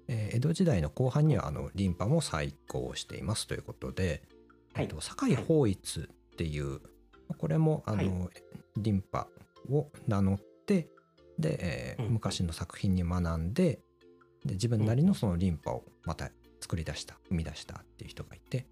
[0.08, 4.22] えー江戸時代の後半にはあのリンパも再興していますということで、
[4.74, 6.04] はいえっと堺法一っ
[6.36, 6.80] ていう
[7.38, 8.30] これもあの、はい
[8.78, 9.26] リンパ
[9.70, 10.88] を名乗って
[11.38, 13.80] で、えーうん昔の作品に学んで
[14.44, 18.66] で自分なりのそのリンパをまた作り出した生み出したっていう人がいて、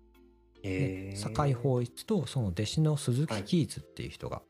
[0.63, 4.43] でえー堺法一とその弟子の鈴木喜一っていう人が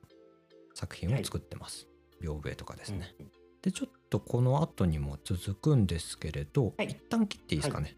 [0.75, 1.87] 作品を作ってます、
[2.21, 3.15] 屏風絵とかですね。
[3.21, 3.31] うん
[3.63, 6.89] でちょっとこの後にも続くんですけれど、はい。
[6.89, 7.97] 一旦切っていいですかね？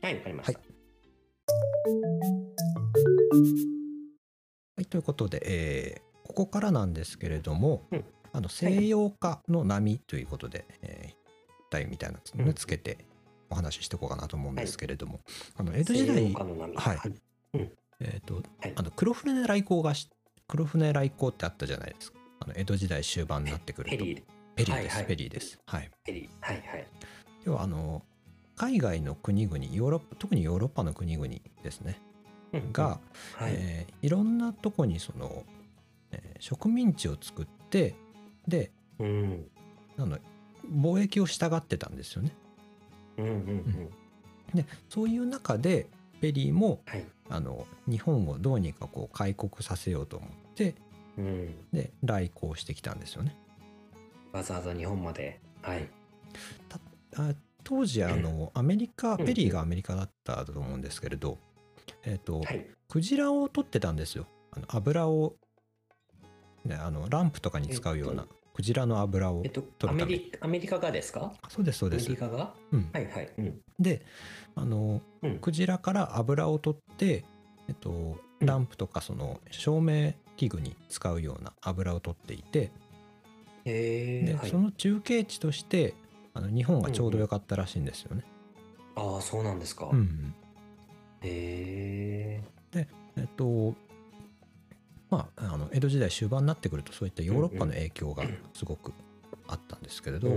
[0.00, 0.60] はい、わかりました。
[0.60, 0.64] は
[4.78, 8.04] い、ということで、えーここからなんですけれども、うん。
[8.32, 11.14] あの西洋化の波ということで、えー
[11.68, 12.54] 題みたいなのをねうん。
[12.54, 13.06] つけて
[13.50, 15.20] お話ししていこうかなと思うんですけれども、
[15.56, 17.14] あの江戸時西代はいはい。
[18.00, 20.10] えーとはいあの黒船来航がし
[20.48, 22.18] 黒船来航ってあったじゃないですか。
[22.40, 24.22] あの江戸時代終盤になってくるとペリー、
[24.54, 25.58] ペリーです、ペリーです。
[25.66, 25.90] はい。
[26.04, 26.28] ペリー。
[26.40, 26.86] はいはい。
[27.44, 28.02] 要はあの
[28.56, 31.28] 海外の国々ヨーロッパ特にヨーロッパの国々
[31.62, 32.00] ですね
[32.52, 33.00] うんが、
[33.34, 33.52] はい。
[33.54, 35.44] えーいろんなとこにその、
[36.10, 37.94] えー植民地を作って
[38.46, 39.46] でうん。
[39.98, 40.18] あの
[40.70, 42.32] 貿易を従ってたんですよね。
[43.18, 43.90] うんうんうん。
[44.54, 45.86] でそういう中で
[46.20, 47.04] ペリーもはい。
[47.28, 50.74] あの日本をどうにかこう開国させようと思って
[51.18, 51.54] うん。
[51.72, 53.36] で来航してきたんですよね。
[54.32, 55.40] わざわざ日本まで。
[55.62, 55.88] はい。
[57.16, 57.32] あ
[57.64, 61.38] 当時あのアメリカうんペリーがアメリカだったと思うんですけれど、
[62.04, 62.66] えっ、と、はい。
[62.88, 65.34] クジラを取ってたんですよあの油を、
[66.64, 68.26] ね、あのランプとかに使うような
[68.56, 71.34] クジラの油をえっと、アメリアメリカがですか？
[71.50, 72.54] そうですそうアですメリカが？
[72.72, 73.30] うんはいはい。
[73.36, 73.60] うん。
[73.78, 74.00] で
[74.54, 75.38] あのうん。
[75.40, 77.22] クジラから油を取って、
[77.68, 82.70] えっと、うんランプとかその照明器具に使うような油を取っていて、
[83.64, 84.36] でへえ。
[84.40, 84.58] はいそ。
[84.58, 85.94] の中継地として
[86.32, 88.24] あの日本がちょうど良かったらしいんですよね。
[88.94, 89.90] ああ、そうなんですか。
[89.92, 90.34] うん
[91.22, 92.40] へ
[92.74, 92.88] え。
[93.18, 93.74] えっと
[95.10, 98.92] まあ、あの江戸時代終盤になってくるとそういったヨーロッパの影響がすごく
[99.46, 100.30] あったんですけれど。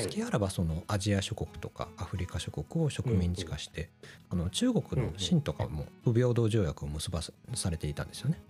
[0.00, 3.90] 隙あらばそのアジア諸国とかアフリカ諸国を植民地化して、
[4.30, 8.40] あの中国の清とかも不平等条約を結ばされていたんですよね。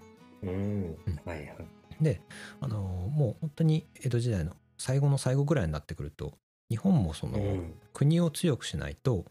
[2.01, 2.21] で
[2.61, 6.35] あのもう本当に江戸時代の最後の最後ぐらいになってくると
[6.71, 9.25] 日本もその、うん国を強くしないと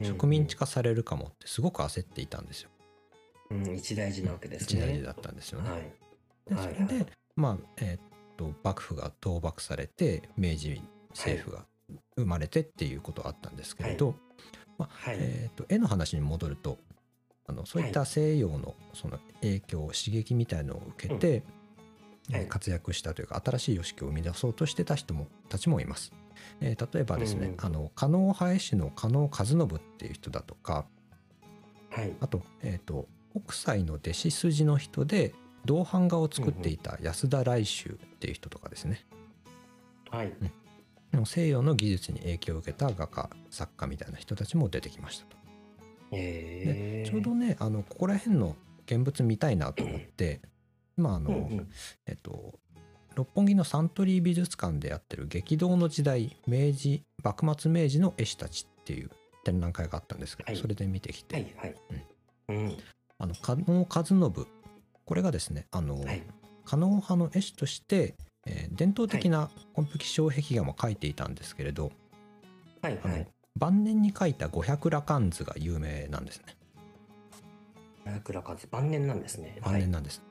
[0.00, 0.60] 植民地化。
[0.60, 2.70] 化されるかもってすごく焦っていたんですよ。
[3.50, 4.80] うん、一大事なわけですね。
[4.80, 5.70] 一大事だったんですよね。
[5.70, 5.92] はい。
[6.48, 7.06] ではいそれで、
[7.36, 8.00] まあえーっ
[8.36, 11.64] と幕府が倒幕されて明治政府が
[12.16, 14.14] 生まれてっていうことはあったんですけれど、
[14.78, 15.16] まあはい。
[15.18, 16.78] えーっと絵の話に戻ると
[17.46, 21.42] あのそういった西洋のその影響刺激みたいのを受けて、はい
[22.32, 26.12] えー活躍したというか新しい様式を生み出そうとしてた人もたちもいます。
[26.60, 30.86] えー例えばですね、うんあの加納派絵師の加納和信っていう人だとか
[31.90, 32.12] はい。
[32.20, 33.06] あと,、えー、と
[33.44, 39.04] 北斎の弟子筋の人で銅版画を作っていた安田来秋っていう人とかですね、
[40.10, 40.32] はい。
[41.24, 45.36] 西洋の技術に影響を受けた画家作家みたいな人たちも出てきましたと。
[46.12, 47.10] ええ。
[47.10, 50.40] ちょうどねあのここら辺の現物見たいなと思って
[50.96, 51.68] 今あの、うんうん
[52.06, 52.58] えっと
[53.16, 59.10] 六本木のサントリー美術館でやってる激動の時代明治幕末明治の絵師たちっていう
[59.42, 61.74] 展覧会があったんですけど、はいそれで見てきて、はいはい。
[62.48, 62.76] うん。
[63.18, 64.46] あの加納和信
[65.04, 66.22] これがですねあの、はい。
[66.64, 71.92] 加納派の絵師として、えー伝統的な紺吹障壁画も描いていたんですけれど、
[72.82, 73.26] あのはいはい。
[73.56, 76.56] 晩年に描いた五百羅漢図が有名なんですね
[78.04, 79.58] 百羅漢晩年なんですね。
[79.62, 80.22] 晩年なんです、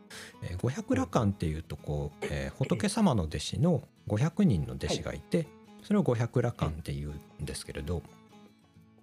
[0.44, 5.48] えー五百羅漢っていうとこう、えー仏様の弟子の500人の弟子がいて、
[5.84, 8.04] それを五百羅漢っていうんですけれど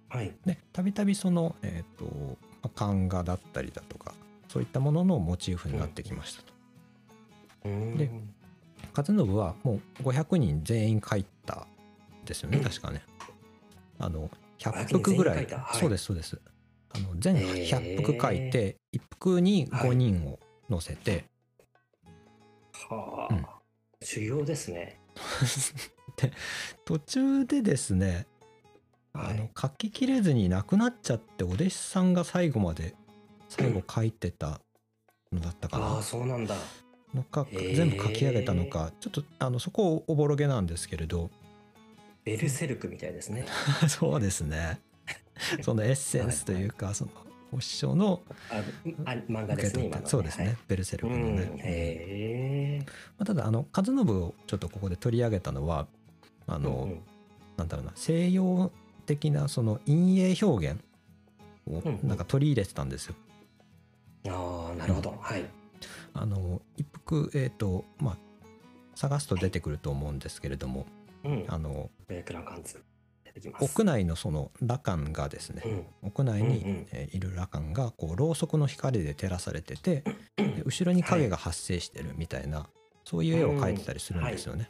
[0.07, 0.27] はい。
[0.27, 0.35] はい。
[0.45, 4.13] でたびたびその、えーとまあ漢画だったりだとか
[4.47, 6.53] そういったもののモチーフになってきましたと。
[7.65, 8.09] うんで
[8.95, 11.65] 和信はもう500人全員書いた
[12.21, 13.01] んですよね確かね。
[13.97, 14.71] あの100
[15.01, 15.57] 幅ぐらい500人全員書いた？
[15.57, 16.41] はいそうですそうです。
[16.95, 21.25] あの全へー100幅書いて1幅に5人を乗せて、
[22.89, 23.49] はうんあ。
[24.01, 24.99] 修行ですね。
[26.17, 26.31] で
[26.85, 28.27] 途中でですね
[29.13, 29.31] はい。
[29.31, 32.95] あの書ききれずに亡くなっちゃってお弟子さんが最後まで
[33.49, 34.59] 最後書いてた
[35.31, 35.85] のだったかな。
[35.85, 36.55] ああ、そうなんだ。
[37.13, 38.91] のか全部書き上げたのか。
[38.99, 41.29] ちょっとあのそこおぼろげなんですけれど。
[42.23, 43.45] ベルセルクみたいですね。
[43.87, 44.79] そうですね。
[45.61, 47.11] そのエッセンスというかその
[47.51, 48.23] お師匠の
[49.05, 50.57] 漫画ですね、今の、そうですね、はい。
[50.67, 52.85] ベルセルクのうん、ね。
[53.17, 55.87] まあ、ただあの和信をちょっとここで取り上げたのは
[56.47, 56.99] あの、うんうん。
[57.57, 58.71] なんだろうな西洋
[59.05, 60.81] 的なその陰影表現
[61.67, 63.15] をうんうんなんか取り入れてたんですよ。
[64.27, 65.17] ああ、なるほど。
[65.19, 65.45] はい。
[66.13, 68.17] あの一服えっ、とまあ
[68.95, 70.85] 探すと出てくると思うんですけれども、
[71.23, 71.45] うん。
[71.47, 71.89] あの。
[73.59, 75.85] 屋内のその羅漢がですね、うん。
[76.09, 80.03] 屋内に、いる羅漢がこうろうそくの光で照らされてて
[80.35, 82.69] で後ろに影が発生してるみたいな、
[83.03, 84.69] そういう絵を描いてたりするんですよね。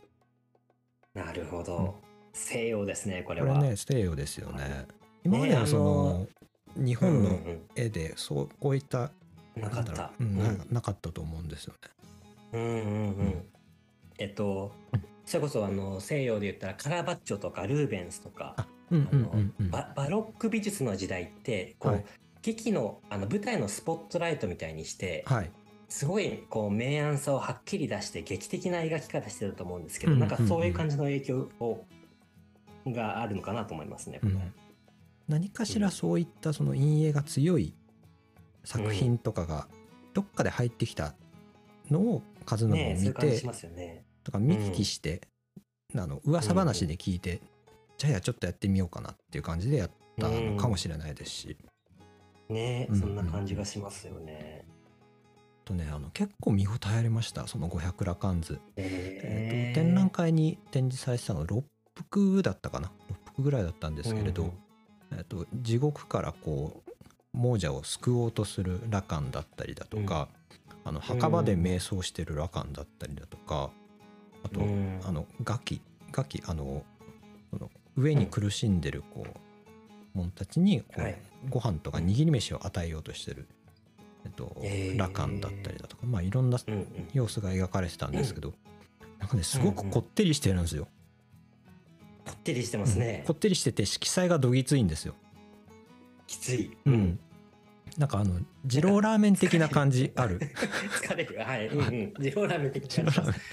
[1.13, 1.95] なるほうんど。
[2.33, 3.61] 西洋ですね、これこれは。
[3.61, 4.87] ね西洋ですよね。
[5.23, 6.27] 今までのその、
[6.75, 9.11] 日うん本のうん絵でそうこういった
[9.55, 10.11] うん、なかった。
[10.19, 11.89] ううんなかったと思うんですよね。
[12.53, 13.45] うんうんうん。
[14.17, 14.71] えっと、
[15.25, 18.55] それこそあの西洋で言ったらカラバッチョとかルーベンスとか。
[19.71, 22.05] ババロック美術の時代ってこう、はい
[22.43, 25.51] 劇のあの舞台のスポットライトみたいにして、はい。
[25.87, 31.85] すごいこう明暗さをはっきり出して劇的な描き方してると思うんですけど、うんなんかそういう感じの影響を
[32.87, 34.19] があるのかなと思いますね。
[34.23, 34.53] うん
[35.27, 37.73] 何かしらそういったその陰影が強い
[38.65, 39.67] 作品とかが
[40.13, 41.15] どっかで入ってきた
[41.89, 44.03] のを和信を見てね。
[44.23, 45.21] とか見聞きして、
[45.95, 47.41] あの噂話で聞いて、
[47.97, 51.57] じゃあちょっとやってみようかなっていう感じでやったのかもしれないですし、
[52.49, 54.65] ねえ、うんそんな感じがしますよね。
[55.65, 61.63] とねあの結構見応えありましたその五百羅漢図、ええーと展覧会に展示されてたのが6
[61.95, 64.51] 幅だったかな？6幅ぐらいだったんですけれど、うん
[65.11, 66.91] えー、と地獄からこう
[67.33, 70.27] 亡者を救おうとする羅漢だったりだとか、
[70.83, 73.69] あの墓場で瞑想してる羅漢だったりだとか
[74.43, 74.99] あと、うん。
[75.03, 76.83] あのガキガキあの
[77.51, 81.17] その上に苦しんでるこう者たちにこう、はい。
[81.49, 83.47] ご飯とか握り飯を与えようとしてる、
[84.25, 84.99] えっとへー。
[84.99, 86.87] 羅漢だったりだとかまあいろんなうんうん。
[87.13, 88.53] 様子が描かれてたんですけど、
[89.19, 90.87] なんかねすごくこってりしてるんですよ。
[92.25, 93.33] こってりしてますねうんこ。
[93.33, 95.15] ってりしてて色彩がどぎついんですよ。
[96.27, 96.71] きつい。
[96.85, 97.19] うん。
[97.97, 100.39] なんかあの二郎ラーメン的な感じ ある。
[101.01, 101.37] 疲れる。
[101.39, 101.67] はい。
[101.67, 102.13] うんうん。
[102.19, 103.43] ジローラーメン的二郎ラーメン確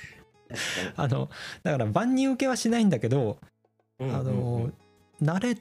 [0.96, 1.30] あの
[1.62, 3.38] だから万人受けはしないんだけど、
[3.98, 4.70] かにあの
[5.22, 5.56] 慣れ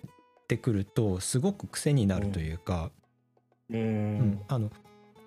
[0.48, 2.92] てくるとすごく癖になるというか、
[3.70, 4.72] うんううんんあの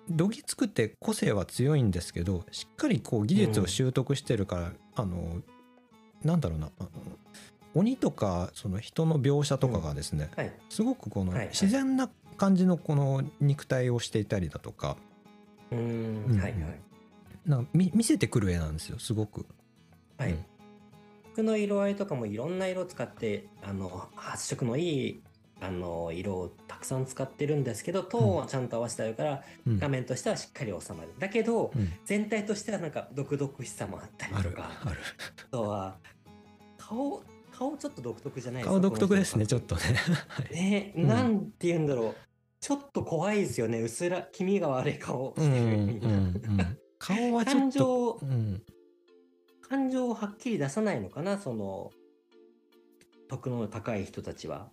[0.09, 5.41] どぎつくて個性は強いんですけどしっかりこう技術を習得してるから、あの
[6.23, 6.71] なんだろうな
[7.75, 10.51] 鬼とかその人の描写とかがですね、はい。
[10.69, 14.97] すごくこの自然な感じのこの肉体をしていたりだとか
[15.71, 16.39] ううんん。
[16.39, 16.53] はいはい。
[17.45, 19.45] なんか見見せてくる絵なんですよすごく。
[20.17, 20.45] はいうん。
[21.33, 25.23] 服の色合いとかもいろんな色を使ってあの発色のいい
[25.59, 34.99] あの色をたくさん使ってるんですけどトーンはちゃんと合わせてあるから、うん画面としてはしっかり収まるだけど、うん全体としてはなんか独々しさもあったりあるとかある
[35.47, 35.95] あとは
[36.77, 37.23] 顔
[37.57, 39.93] 顔ちょっと独特じゃないですか顔独特ですねちょっととね。
[40.27, 42.15] は いね、うんなんて言うんだろう
[42.59, 48.63] ちょっと怖いですよねうすら気味が悪い顔うんしてるうんみたいなうん顔はちょ感っと、情うん、
[49.61, 51.91] 感情をはっきり出さないのかなその
[53.27, 54.69] 徳の高い人たちは。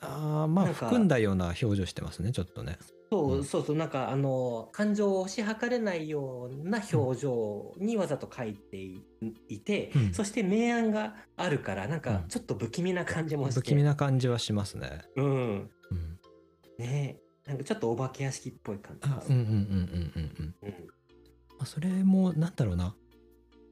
[0.00, 2.78] あーまあ含んだような表情してますねちょっとね。
[3.12, 3.44] そう、うん。
[3.44, 9.04] そうそうなんかあの感情を推し量れないような表情にわざと描いてい
[9.48, 10.14] いて、うん。
[10.14, 11.92] そして明暗があるからなん。
[11.96, 15.02] うんかちょっと不気味な感じもして、不気味な感じはしますね。
[15.16, 15.26] うん。
[15.26, 16.18] うん、
[16.78, 19.08] ねなんかちょっとお化け屋敷っぽい感じ。
[19.10, 19.54] あうんうんうんうん
[20.16, 20.54] うんうん。
[20.62, 20.70] うん。
[20.70, 20.76] ま
[21.60, 22.94] あ、それもなんだろうな。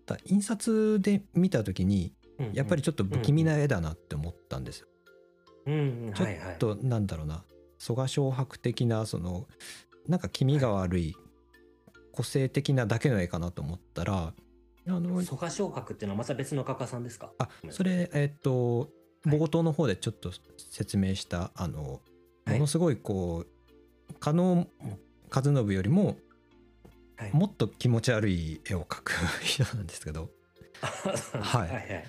[0.07, 4.89] だ印刷で見た時にうんやっぱりちょっと不気味な絵だなって思ったんですよ。
[5.67, 5.75] うん
[6.09, 6.13] うん。
[6.13, 6.39] ちょはい。
[6.39, 7.43] はいっとなんだろうな
[7.81, 9.49] 蘇我小白的なその
[10.07, 11.17] なんか気味が悪い
[12.13, 14.35] 個性的なだけの絵かなと思ったら
[14.87, 17.33] あの蘇我小白っていうのはまた別の画家さんですか？
[17.39, 18.91] あそれえっと
[19.27, 20.31] 冒頭の方でちょっと
[20.71, 22.01] 説明したあの
[22.45, 22.55] はい。
[22.55, 24.67] ものすごいこう加納
[25.35, 26.17] 和信よりも
[27.17, 27.31] はい。
[27.33, 29.13] もっと気持ち悪い絵を描く
[29.45, 30.31] 人なんですけど。
[31.41, 31.69] はい。
[31.69, 32.05] はいはい。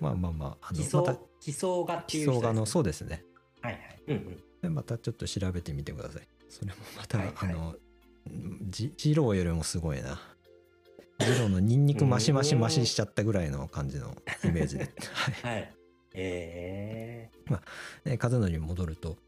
[0.00, 3.24] まあまあまああの奇また想奇想画っていう奇想画のうそうですね。
[3.60, 4.02] はいはい。
[4.08, 6.22] うんうんでまたちょっと調べてみてください。
[6.48, 7.50] それもまた、はいはい。
[7.50, 7.74] あの
[8.70, 10.20] じ二郎よりもすごいな。
[11.20, 14.84] 二郎のニンニクマシマシマシしちゃったぐらいの感じのイメージで、
[15.42, 15.54] はい。
[15.54, 15.74] はい。
[16.14, 17.30] え
[18.04, 19.18] ね、和則に戻ると。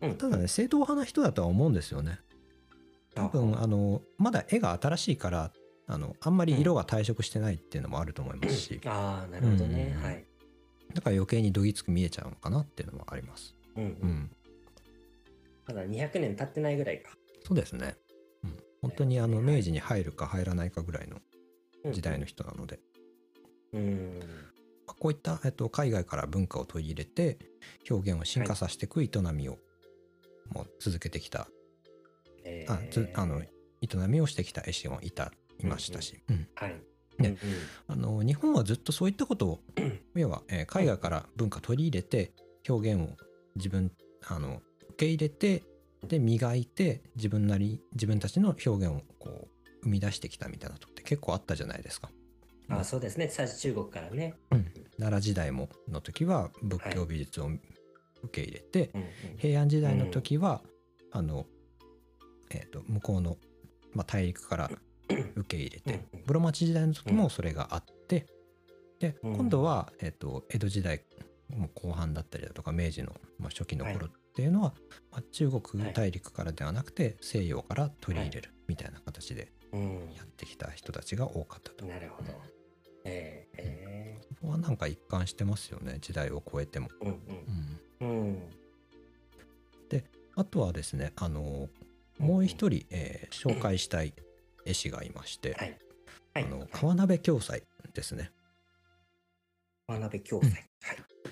[0.00, 0.18] えうん。
[0.18, 2.20] ただね正統派な人だとは思うんですよね。
[3.14, 5.52] 多分あのまだ絵が新しいから
[5.86, 9.94] あのあんまり色が退色してないっていうのもあると思いますし、ああなるほどね。
[9.96, 10.02] うん。
[10.02, 10.24] はい。
[10.92, 13.54] だから余計にどぎつく見えちゃうのかなっていうのもあります。
[13.76, 14.35] うんううんん
[15.66, 17.12] まだ200年経ってないぐらいか。
[17.46, 17.96] そうですね、
[18.44, 21.18] うん、本当にあの明治に入るか入らないかぐらいの
[21.84, 21.92] うん。
[21.92, 22.80] 時代の人なので、
[23.72, 24.20] うん。
[24.86, 27.38] まあこういった、えっと、海外から文化を取り入れて
[27.88, 29.58] 表現を進化させていく営みを
[30.52, 31.48] もう続けてきた、
[32.44, 33.48] えあつあの営
[34.08, 36.76] みをしてきた絵師もいたいましたし、うんはい。
[37.18, 37.36] ね。
[37.88, 39.60] あの日本はずっとそういったことを
[40.14, 42.32] 要は、えー海外から文化取り入れて
[42.68, 43.16] 表現を
[43.56, 43.92] 自分
[44.28, 45.62] あの受け入れて
[46.06, 49.48] で磨いて自分なり自分たちの表現をこう
[49.82, 52.10] 生み出してきたみたいなとって結構あったじゃないですか。
[52.68, 53.28] あそうですね。
[53.28, 54.34] 最初中国からね。
[54.98, 57.50] 奈良時代もの時は仏教美術を
[58.22, 59.06] 受け入れて、うんうん。
[59.36, 60.62] 平安時代の時は、
[61.12, 61.46] あの、
[62.50, 63.36] えー、と向こうの、
[63.92, 64.70] まあ、大陸から
[65.36, 68.26] 受け入れて、うん室町時代の時もそれがあって、
[68.98, 69.36] でうん。
[69.36, 71.02] 今度は、えー、と江戸時代
[71.54, 74.74] も後半だったりだとか明治の、まあ、初期の頃っていうのは、
[75.10, 80.12] まあ、中国大陸からではなくて西洋から取り入れるみたいな形でうん。
[80.14, 81.86] やってきた人たちが多かったと。
[81.86, 82.32] なるほど。
[83.06, 86.88] えええそこはなんか一貫してますよね時代を超えても。
[87.02, 88.08] えうんうん。
[88.08, 88.18] うん。
[88.18, 88.42] うん。
[90.38, 91.70] あとはですね、あの
[92.18, 94.12] もう一人、えー紹介したい
[94.66, 95.78] 絵師がいまして、はい。
[96.34, 96.44] はい。
[96.44, 97.62] あの川鍋暁斎
[97.94, 98.32] ですね。
[99.86, 100.62] 渡辺教材はい。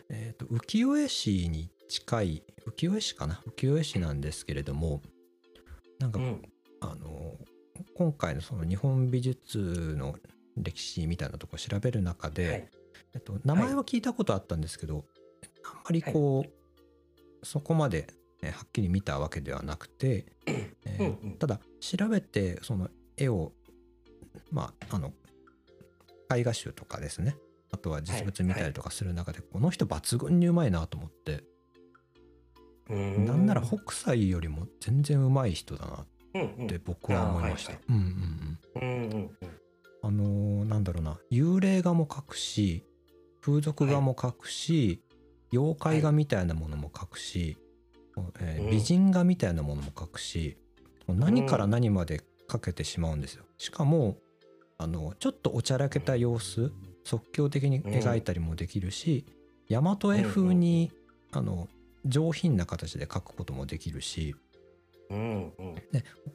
[0.09, 3.41] えっ、と浮世絵師に近い浮世絵師かな？
[3.47, 5.01] 浮世絵師なんですけれども、
[6.01, 6.43] なんか、うん。
[6.81, 7.37] あの
[7.95, 10.17] 今回のその日本美術の
[10.57, 12.69] 歴史みたいなとこ調べる中で、はい。
[13.15, 15.05] えっと、名前は聞いたことあったんですけど、
[15.65, 18.09] あんまりこう、そこまで、
[18.43, 21.39] えーはっきり見たわけではなくて、えーうんうん。
[21.39, 23.53] ただ調べてその絵を
[24.51, 25.13] まああの
[26.35, 27.37] 絵画集とかですね。
[27.71, 31.45] あとは実物見たりとかする中で、この人抜群にうまいなと思って、
[32.93, 33.25] ん。
[33.25, 36.67] なんなら北斎よりも全然うまい人だなっうんうん。
[36.67, 37.73] て僕は思いました。
[40.03, 41.19] あのーなんだろうな。
[41.31, 42.85] 幽霊画も描くし
[43.41, 45.03] 風俗画も描くし、
[45.53, 47.57] 妖怪画みたいなものも描くし、
[48.41, 48.71] えーうん。
[48.71, 50.57] 美人画みたいなものも描くし、
[51.07, 53.45] もう何から何まで描けてしまうんですよ。
[53.59, 54.19] しかも
[54.77, 56.73] あのちょっとおちゃらけた様子
[57.05, 59.25] 即興的に描いたりもできるし、
[59.71, 60.91] 大和絵風に、
[61.33, 61.69] あの
[62.05, 64.35] 上品な形で描くこともできるし
[65.11, 65.53] うんうん。
[65.55, 65.75] 国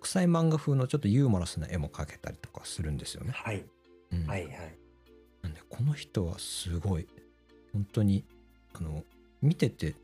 [0.04, 3.32] 際漫画風のちょっとユーモラスな絵も描けたりとかするんですよね。
[3.34, 3.64] はい。
[4.12, 4.26] うん。
[4.28, 4.78] はいはい。
[5.42, 7.08] なんでこの人はすごい。
[7.74, 8.24] 本当に
[8.74, 9.04] あの
[9.42, 9.96] 見てて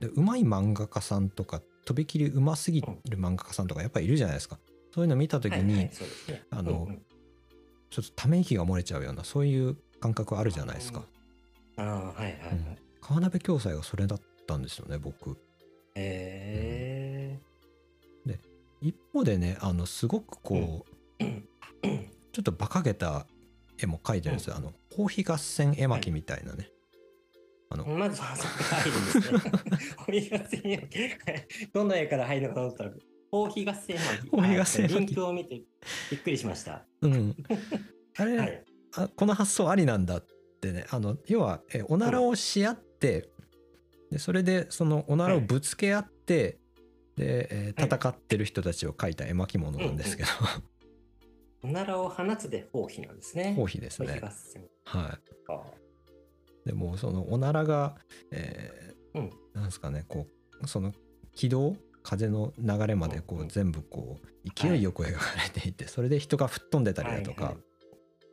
[0.00, 2.88] でうまい漫画家さんとかとびきりうますぎる
[3.18, 4.58] 漫画家さんとかやっぱりいるじゃないですか。
[4.94, 6.42] そういうの見た時に、はいはいね。
[6.50, 7.02] あのうんうん。
[7.90, 11.02] ちょっとため息が漏れちゃうようなそういう感覚あるじゃないですか、
[11.78, 12.32] ああはいはいはい。
[12.52, 12.78] うん。
[13.00, 15.36] 川辺暁斎がそれだったんですよね僕。
[15.94, 17.38] へ
[18.80, 20.86] 一方でねあのすごくこ
[21.20, 21.42] う、え
[22.32, 23.26] ちょっと馬鹿げた
[23.80, 26.70] 絵も描いてるんですよ、あの包皮合戦絵巻みたいなね、
[27.70, 30.88] あのまずそこから入るんですね。
[30.92, 31.68] 絵巻。
[31.72, 32.92] どの絵から入るのかと思ったら、
[33.30, 34.28] 包皮合戦絵巻。
[34.30, 34.96] 包皮合戦絵巻。
[34.96, 35.62] あリンクを見て
[36.10, 36.86] びっくりしました。
[37.02, 37.36] うん。
[38.16, 38.64] あれ、はい。
[38.94, 40.26] あこの発想ありなんだっ
[40.60, 40.86] てね。
[40.90, 43.28] あの要はえおならをし合って、
[44.10, 46.58] でそれでそのおならをぶつけ合って、
[47.16, 47.90] で、えーはい。
[47.98, 50.28] 戦ってる人たちを描いた絵巻物なんですけど、
[51.62, 53.54] おならを放つで包皮なんですね。
[53.56, 54.20] 包皮ですね。
[54.84, 57.96] はあいでもそのおならが、
[58.30, 59.30] えーうん。
[59.54, 60.26] なんですかねこ
[60.62, 60.92] うその
[61.34, 63.48] 軌道風の流れまでこうんううん。
[63.48, 67.64] 全部こう勢いよく描かれていて、それで人が吹っ飛んでたりだとか、はいはい。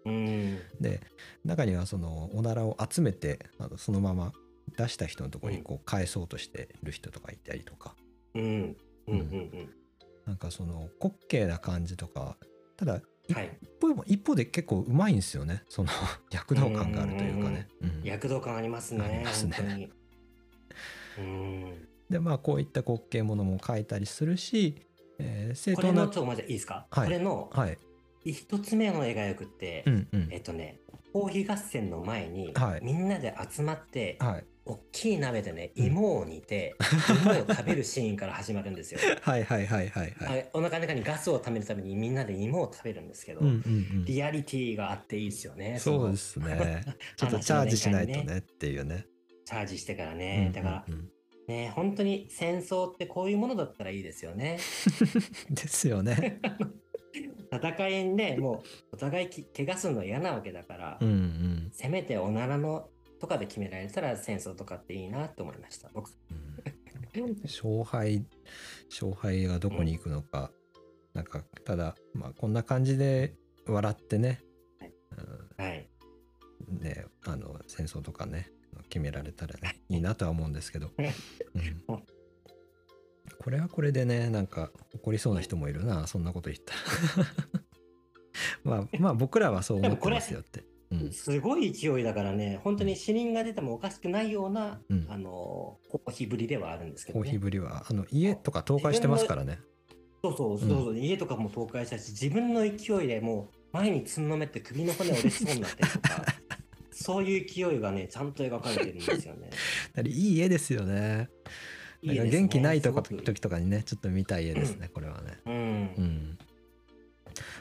[0.06, 0.60] うん。
[0.80, 1.02] で
[1.44, 4.32] 中にはそのおならを集めてあのそのまま
[4.76, 7.96] 出した人のところにこう返そうとしてる人とかいたりとか、
[8.34, 8.44] うん。
[8.44, 8.76] うん
[9.08, 9.70] うんうん。
[10.26, 12.38] なんかその滑稽な感じとか
[12.78, 13.02] ただ
[13.34, 13.58] はい。
[13.62, 15.90] 一方一方で結構うまいんですよねその
[16.32, 17.68] 躍動感があるというかね。
[17.82, 19.02] うん躍動感ありますね。
[19.04, 19.90] ありますね。
[21.18, 21.88] うん。
[22.10, 24.76] でまあこういった滑稽ものも書いたりするし、
[25.20, 27.78] えー正当なこれのちょいいですか、はいこれのはい
[28.26, 30.80] 一つ目の絵がよくって、うんうんえっとね、
[31.14, 36.76] 包皮合戦の前に、はいみんなで集まって、はい大きい鍋でね、うん芋を煮て、
[37.24, 39.00] 芋を食べるシーンから始まるんですよ。
[39.22, 40.40] はいはいはいはいははい。
[40.42, 43.58] い、お腹の中にガスを溜めるためにみんなで芋を食べるんですけど、うんうんう
[44.02, 45.78] んリアリティがあっていいですよね。
[45.80, 46.84] そうでのすね。
[47.16, 49.06] ちょっとチャージしないとねっていうね。
[49.46, 50.52] チャージしてからね。
[50.54, 51.10] だからうんうんうん
[51.48, 54.58] ね、本当に戦争ってこういうものだったらいいですよね。
[55.52, 56.40] ですよね。
[57.52, 62.90] 戦いね、もうお互いき怪我するの嫌なわけだから、うんうんせめておならの
[63.20, 65.90] とかで決められたら戦争とかっていいなと思いました。
[65.94, 66.10] 僕。
[66.10, 66.46] うん
[67.44, 68.26] 勝敗
[68.90, 70.52] 勝敗がどこに行くのか、
[71.14, 73.36] なんかただまあこんな感じで
[73.66, 74.42] 笑ってね,
[74.80, 74.94] はい。
[75.58, 75.90] うん、はい。
[76.82, 78.52] ねあの戦争とかね
[78.90, 80.00] 決められたらねい。
[80.00, 82.04] いなとは思うんですけど、 うん。
[83.40, 86.74] これはこれでねなんか怒りそうな人もいるなそんなこと言った
[87.22, 87.28] ら。
[88.66, 90.75] まあまあ僕らはそう思ってますよって、うん
[91.12, 95.08] すごい勢いだからね、本当に死人が出てもおかしくないような、うん。
[95.10, 97.38] あの、コーぶりではあるんですけどね。
[97.38, 99.60] ぶりはあの家とか倒壊してますからね。
[100.24, 106.26] そうそうそうそう、家とかも倒壊したし、自分の勢いでもう前につんのめって首の骨折れそうになってるとか、
[106.92, 109.50] そういう勢いがね、ちゃんと描かれてるんですよね。
[110.06, 111.30] いい絵ですよね。
[112.02, 115.40] いいね元気ないとか時とかにねちょっと見たい絵ですね、これはね。
[115.46, 115.54] うん。
[115.54, 115.58] う
[116.02, 116.38] ん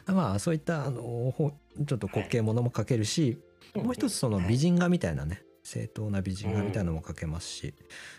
[0.06, 1.02] まあそういったあの
[1.36, 1.52] ほ
[1.86, 3.38] ちょっと滑稽ものも描けるし、
[3.74, 7.74] もう一つその美人画みたいなね、正当な美人画みたいなのも描けますし、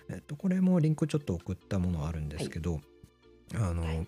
[0.09, 2.81] えっと、これもリンクちょっと送ったものあるんですけど、
[3.53, 4.07] あの、はい。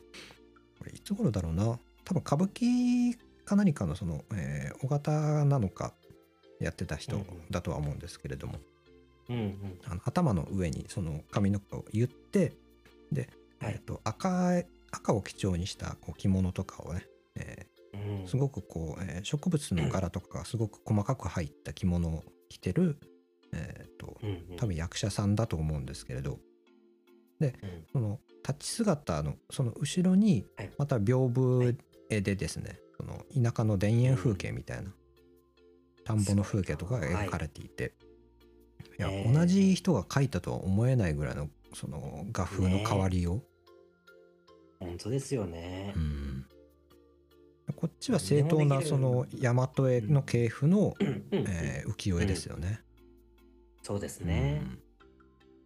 [0.80, 1.80] これいつ頃だろうな？
[2.04, 5.94] 多分歌舞伎か何かのその、えー、尾形なのか
[6.60, 8.60] やってた人だとは思うんですけれども、
[9.30, 9.80] うんうん。
[9.86, 12.54] あの頭の上にその髪の毛を言って
[13.12, 13.30] で、
[13.60, 13.74] はい。
[13.74, 17.06] えっと赤赤を基調にしたこう着物とかをね、
[17.40, 18.00] えうん。
[18.26, 23.00] ーすごくこう、えー植物の柄とかがすごく細かく入った着物を着てる、
[23.54, 24.58] えーとうんうん。
[24.58, 26.40] 多分役者さんだと思うんですけれど。
[27.40, 27.52] うん。
[27.92, 30.72] その立ち姿のその後ろにはい。
[30.78, 31.76] また屏風
[32.10, 34.92] 絵でですねその田舎の田園風景みたいな、
[36.04, 37.94] 田んぼの風景とかが描かれていて、
[38.98, 43.44] い、や同じ人が描いたとは思えないぐらいのその画風の変わりを、
[44.80, 45.94] 本当ですよね。
[45.96, 46.00] う。
[46.00, 46.27] ん
[47.78, 52.82] こっちは正当なその大和絵の系譜の、えー浮世絵ですよね。
[53.84, 54.64] そうですね。
[54.64, 54.80] うん。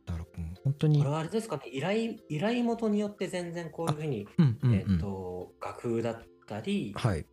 [0.06, 0.26] だから
[0.66, 4.28] 本当にこれはあれですかね、依頼依頼元によって全然こういうふうに、
[4.74, 7.26] えっと、画風だったり、はい。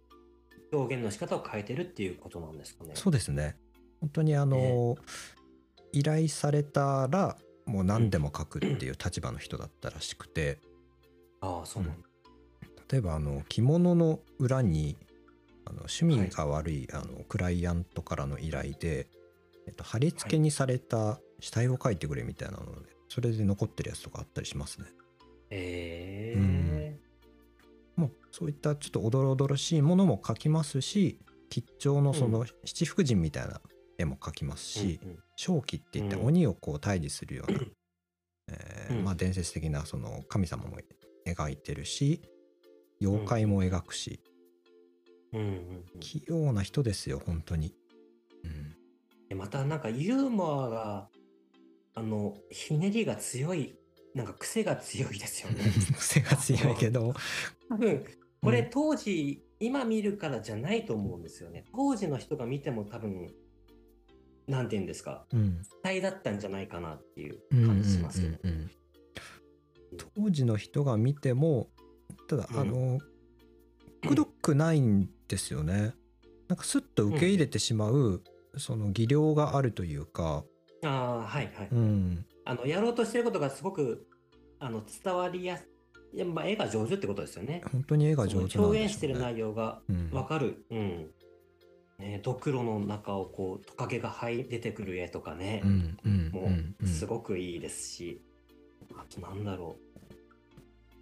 [0.73, 2.93] 表現の仕方を変えてるっていうことなんですかね。
[2.95, 3.57] そうですね。
[4.01, 4.97] 本当にあの、
[5.93, 10.61] 依頼されたらもう何でも書くっていう立場の人だったらしくて、
[11.41, 12.08] ああ、そうなんだ。
[12.91, 14.97] 例えばあの着物の裏に
[15.67, 19.07] あの趣味が悪い、あのクライアントからの依頼で、
[19.67, 24.87] えっと、貼り付けにされた死体を描いてくれみたいなのでそれで残ってるやつとかあったりしますね。
[25.51, 26.99] ええ
[27.97, 31.19] もうそういったちょっとおどろおどろしいものも描きますし
[31.51, 33.61] 吉兆のその七福神みたいな
[33.99, 35.19] 絵も描きますし、うんうん。
[35.37, 36.27] 正気っていってうん。
[36.27, 37.59] 鬼をこう退治するような、
[38.49, 39.05] えーうん。
[39.05, 40.79] まあ、伝説的なその神様も
[41.27, 42.23] 描いてるし
[43.01, 44.21] 妖怪も描くし、
[45.33, 45.51] うんうんう
[45.97, 46.01] ん。
[46.01, 47.75] 器用な人ですよ本当に。
[48.45, 48.75] うん、
[49.29, 51.09] でまたなんかユーモアが
[51.95, 53.75] あのひねりが強い
[54.15, 55.65] なんか癖が強いですよね。
[55.99, 57.15] 癖が強いけど、
[57.69, 58.05] 多分
[58.43, 61.65] これうん当時、今見るからじゃないと思うんですよね。
[61.73, 63.33] 当時の人が見ても多分
[64.47, 65.27] なんて言うんですか。
[65.33, 65.63] うん。
[65.63, 68.39] 期待だったんじゃないかなっていううんうん感じしますけど。
[68.43, 68.71] うんうん。
[70.17, 71.71] 当時の人が見ても
[72.29, 72.99] ただ、うんあの
[74.07, 75.95] くどくないんですよね。
[76.47, 78.23] なんかスッと受け入れてしまう、
[78.57, 80.45] その技量があるというか、
[80.85, 81.69] ああはいはい。
[81.73, 84.07] うん、あのやろうとしてることがすごく
[84.61, 85.67] あの伝わりやす
[86.15, 87.63] いや、まあ、絵が上手ってことですよね。
[87.73, 90.65] 本当に絵が上手ね、表現してる内容がうんわかる。
[90.71, 91.11] うん。
[91.99, 98.23] ね、ドクロの中をこうトカゲが出てくる絵とかね、うんうんもうんううんすごくいいですし、
[98.97, 99.88] あとなんだろう。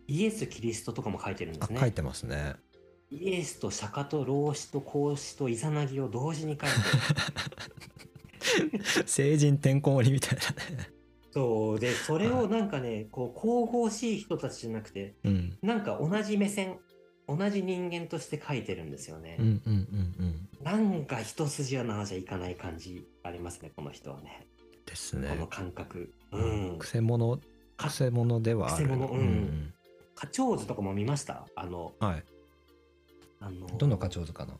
[0.08, 1.78] イエス・キリストとかも書いてるんですね。
[1.78, 2.54] あ書いてますね。
[3.10, 6.70] イエスと釈迦と老子と孔子とイザナギを同時に書い
[8.70, 10.90] て成 人てんこ盛りみたいなね。
[11.32, 16.78] そうでそれをなんかねこう神々しい人たちじゃなくてうんなんか同じ目線
[17.28, 19.36] 同じ人間として書いてるんですよね。
[19.38, 20.64] うんうんうんうん。
[20.64, 24.46] なんか一筋縄じゃいかない感じありますねこの人はね。
[24.86, 25.46] ですこのね。
[25.50, 26.12] 感覚。
[26.32, 26.78] うん。
[26.78, 27.38] くせ者
[27.76, 28.86] かくせ者ではある。
[28.86, 29.74] くせ者うんうん
[30.16, 31.46] 花鳥図とかも見ました？
[31.54, 32.24] あの、うんはい。
[33.38, 34.54] あの、どの課長図かな？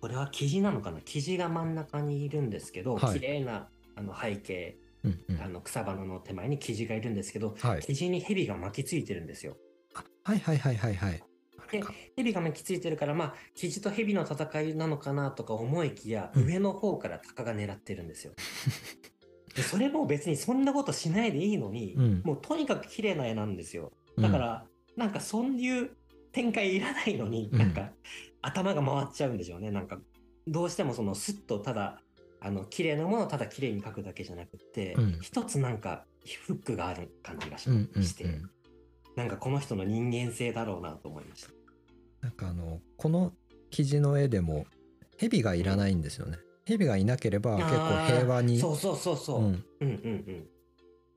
[0.00, 1.00] これは生地なのかな？
[1.04, 7.82] 生地が真ん中にいるんですけど、はい綺麗なあの背景、うんうんあの草花の手前に生地がいるんですけど、はい。
[7.82, 9.56] 生地に蛇が巻きついてるんですよ。
[9.94, 11.22] あはいはいはいはいはい。
[11.58, 11.94] あれでか。
[12.16, 18.34] 蛇が巻きついてるから、まあ、生地と蛇の戦いなのかなとか思いきや、うん上の方から鷹が狙ってるんですよ。
[19.54, 23.92] でそれも別にそんなことしないでいいのに、うんもうとにかく綺麗な絵なんですよ。
[24.18, 24.64] だから、
[24.96, 25.90] なんかそういう
[26.32, 27.90] 展開いらないのに、うんなんか
[28.42, 29.70] 頭が回っちゃうんでしょうね。
[29.70, 29.98] なんか
[30.46, 32.02] どうしてもそのスッとただ
[32.40, 36.04] あの綺麗なものをただ綺麗に描くだけじゃなくって、うん一つなんか
[36.46, 38.40] フックがある感じがし,、て、
[39.16, 41.48] なんかこの人の人間性だろうなと思いました。
[42.20, 43.32] なんかあのこの
[43.70, 44.66] 記事の絵でも
[45.16, 46.38] 蛇がいらないんですよね。
[46.66, 48.58] 蛇がいなければ結構平和に。
[48.58, 49.40] そうそうそうそう。
[49.40, 49.88] ううんんうんう
[50.32, 50.48] ん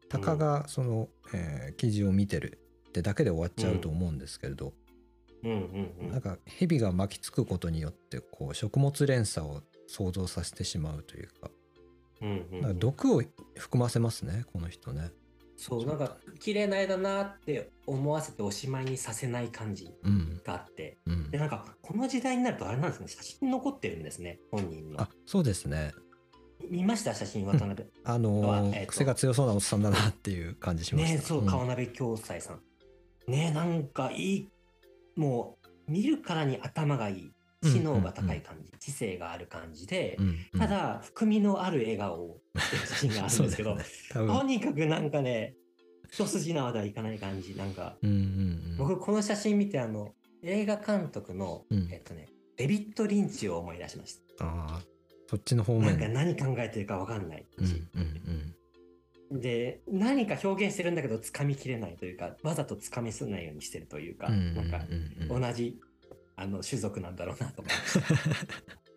[0.09, 4.73] 鷹がその、えー記事を見てるってだけで終わっちゃうと思うんですけれど、
[5.43, 6.11] うんうんうん。
[6.11, 11.51] なんか蛇が巻きつくことによってこう食物連鎖を想像させてしまうというか。
[12.21, 13.21] うんうんなんか毒を
[13.55, 15.11] 含ませますねこの人ね。
[15.55, 20.41] そうなんか綺麗な絵だなって思わせておしまいにさせない感じうん。
[20.43, 20.97] があって。
[21.05, 21.31] うん。
[21.31, 23.07] で、なんかこの時代になるとあれなんですね。
[23.07, 25.01] 写真残ってるんですね本人の。
[25.01, 25.93] あそうですね。
[26.69, 27.13] 見ました？
[27.13, 27.87] 写真渡辺。
[28.03, 28.87] あのーえーと。
[28.87, 31.11] 癖が強そうなおっさんだなっていう感じしました。
[31.13, 32.61] ねそう川鍋京斎さん
[33.27, 34.49] ねなんかいい
[35.15, 35.57] も
[35.87, 37.31] う見るからに頭がいい。
[37.63, 40.59] 知能が高い感じ、知性がある感じで、うんうん。
[40.59, 43.83] ただ含みのある笑顔をしてる写真があるんですけど、 ね。
[44.13, 45.55] とにかくなんかね
[46.11, 47.55] 一筋縄ではいかない感じ。
[47.55, 48.19] なんかうんうんう
[48.75, 50.13] ん、僕この写真見てあの
[50.43, 51.89] 映画監督の、うん。
[51.91, 54.45] えっとねデビッド・リンチを思い出しました。
[54.45, 54.81] ああ
[55.27, 55.87] そっちの方面。
[55.87, 58.55] なんか何考えてるかわかんないうんうん
[59.31, 65.41] で何か表現してるんだけど掴みきれないというかわざと掴みすないようにしてるというか、うんうんなんかうんうん。
[65.41, 65.79] 同じ
[66.35, 68.87] あの種族なんだろうなと思いました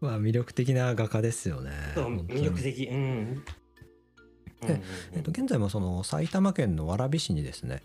[0.00, 1.70] まあ魅力的な画家ですよね。
[1.94, 3.44] そう魅力的うん。
[5.12, 7.82] えっと、現在もその埼玉県の蕨市にですね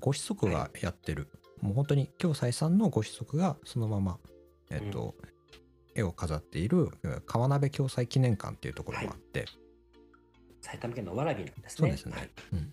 [0.00, 1.28] ご子息がやってる。
[1.60, 4.18] もう本当に京西さんのご子息がそのまま、
[4.70, 5.14] えっと
[5.94, 9.46] 絵を飾っているうん川鍋京西記念館っていうところもあって、
[10.62, 11.64] 埼玉県の蕨なんですね。
[11.68, 12.30] そうですね、はい。
[12.52, 12.72] うん、うん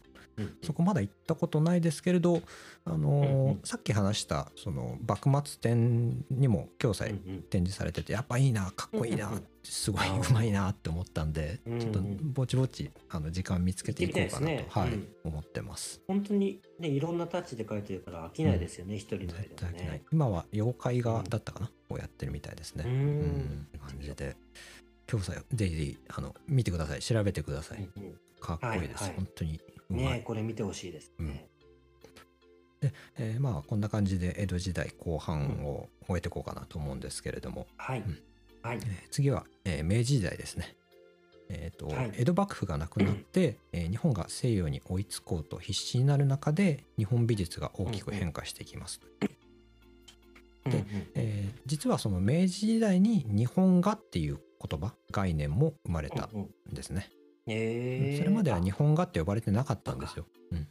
[0.63, 2.41] そこまだ行ったことないですけれど、
[2.85, 3.59] あのーうんうん。
[3.65, 7.13] さっき話したその幕末展にも京西
[7.49, 9.47] 展示されててやっぱいいなかっこいいなうんうんうん。
[9.63, 11.79] すごいうまいなって思ったんで、うんうん。
[11.79, 14.65] ちょっとぼちぼちあの時間見つけていこうかなと、ね。
[14.69, 14.89] はい。
[14.89, 15.07] うん。
[15.25, 16.01] 思ってます。
[16.07, 19.91] 本当にね、いろんなタッチで描いてるから飽きないですよね、一人のでも対飽きない。
[19.91, 20.03] ね。
[20.13, 22.85] 今は妖怪画だったかな、をやってるみたいですね。
[22.87, 22.95] ううん。
[22.95, 24.37] ん感じで
[25.09, 26.99] 京西ぜひぜひあの見てください。
[27.01, 28.13] 調べてください、うんうん。
[28.39, 29.17] かっこいいです、はいはい。
[29.17, 29.59] 本当に。
[29.89, 31.11] ねこれ見てほしいです。
[31.17, 31.47] ね。
[33.17, 33.35] え。
[33.37, 38.01] ーまあこんな感じで江戸時代後半を終えていこうかなと思うんですけれども、はい。
[38.01, 38.19] うん。
[38.61, 38.77] はい。
[38.77, 38.79] え。
[38.79, 40.75] ー次は、えー明治時代ですね。
[41.49, 42.11] えーとはい。
[42.13, 49.01] 江戸幕府がなくなって、 えー日本が西洋に追いつこうと必死になる中で日本美術が大きく変化していきます。
[49.21, 49.38] うん
[50.77, 57.09] うんえー実はその明治時代に日本画っていう言葉概念も生まれたうんうんんですね。
[57.45, 60.25] へーそれまでは日本画って呼ばれてなかったんですよ。
[60.51, 60.67] うん、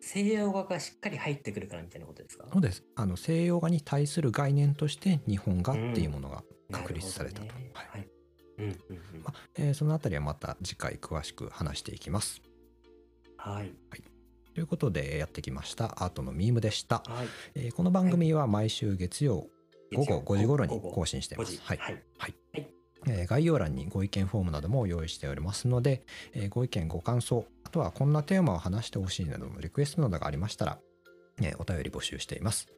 [0.00, 2.48] 西洋画がしっかり入ってくるからみたいなことですか？
[2.52, 6.42] そうですあの西洋画に対する概念として日本画っていうものが
[6.72, 7.46] 確立されたと。
[7.46, 8.08] なるほどねはいはい。
[8.58, 8.72] うんうん
[9.14, 12.42] うんまあえーそのあたりはまた次回詳しく話していきます。
[13.36, 13.72] はい。
[14.54, 16.04] ということでやってきました。
[16.04, 17.02] アートのミームでした。
[17.06, 17.26] はい。
[17.54, 19.46] えーこの番組は毎週月曜
[19.94, 21.56] 午後5時頃に更新していま5時。
[21.56, 21.62] す。
[21.64, 21.78] はい。
[21.78, 22.34] はい。
[23.06, 30.78] えー概要欄にご意見フォームなども用意しておりますので、えーご意見ご感想あとはこんなテーマを話してほしいなどのリクエストなどがありましたら、
[31.40, 32.68] えーお便り募集しています、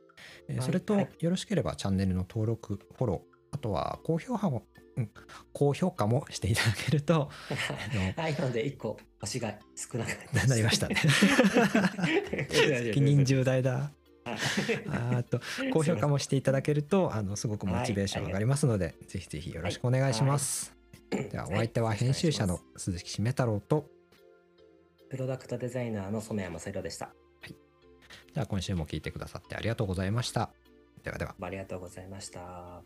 [0.48, 1.08] えそれと、はい。
[1.18, 4.64] よろしければチャンネルの登録フォローあとは高評価も、
[4.96, 5.10] うん、
[5.52, 7.30] 高評価もしていただけると
[8.16, 8.34] はい。
[8.34, 10.08] なので、一個星が少なく
[10.46, 10.96] なりましたね
[12.48, 13.90] 責責任重大だはい
[14.88, 15.40] あーと
[15.72, 20.74] 高評価もしていただけるとあのすごくモチベーション上がりますので、ぜひぜひよろしくお願いします、
[21.10, 23.86] ではお相手は編集者の鈴木しめ太郎と
[25.10, 27.10] プロダクトデザイナーの染山正宏でした。
[28.32, 30.50] じゃあ今週も聞いてくださってありがとうございました。
[31.02, 31.34] ではでは。
[31.40, 32.82] ありがとうございました。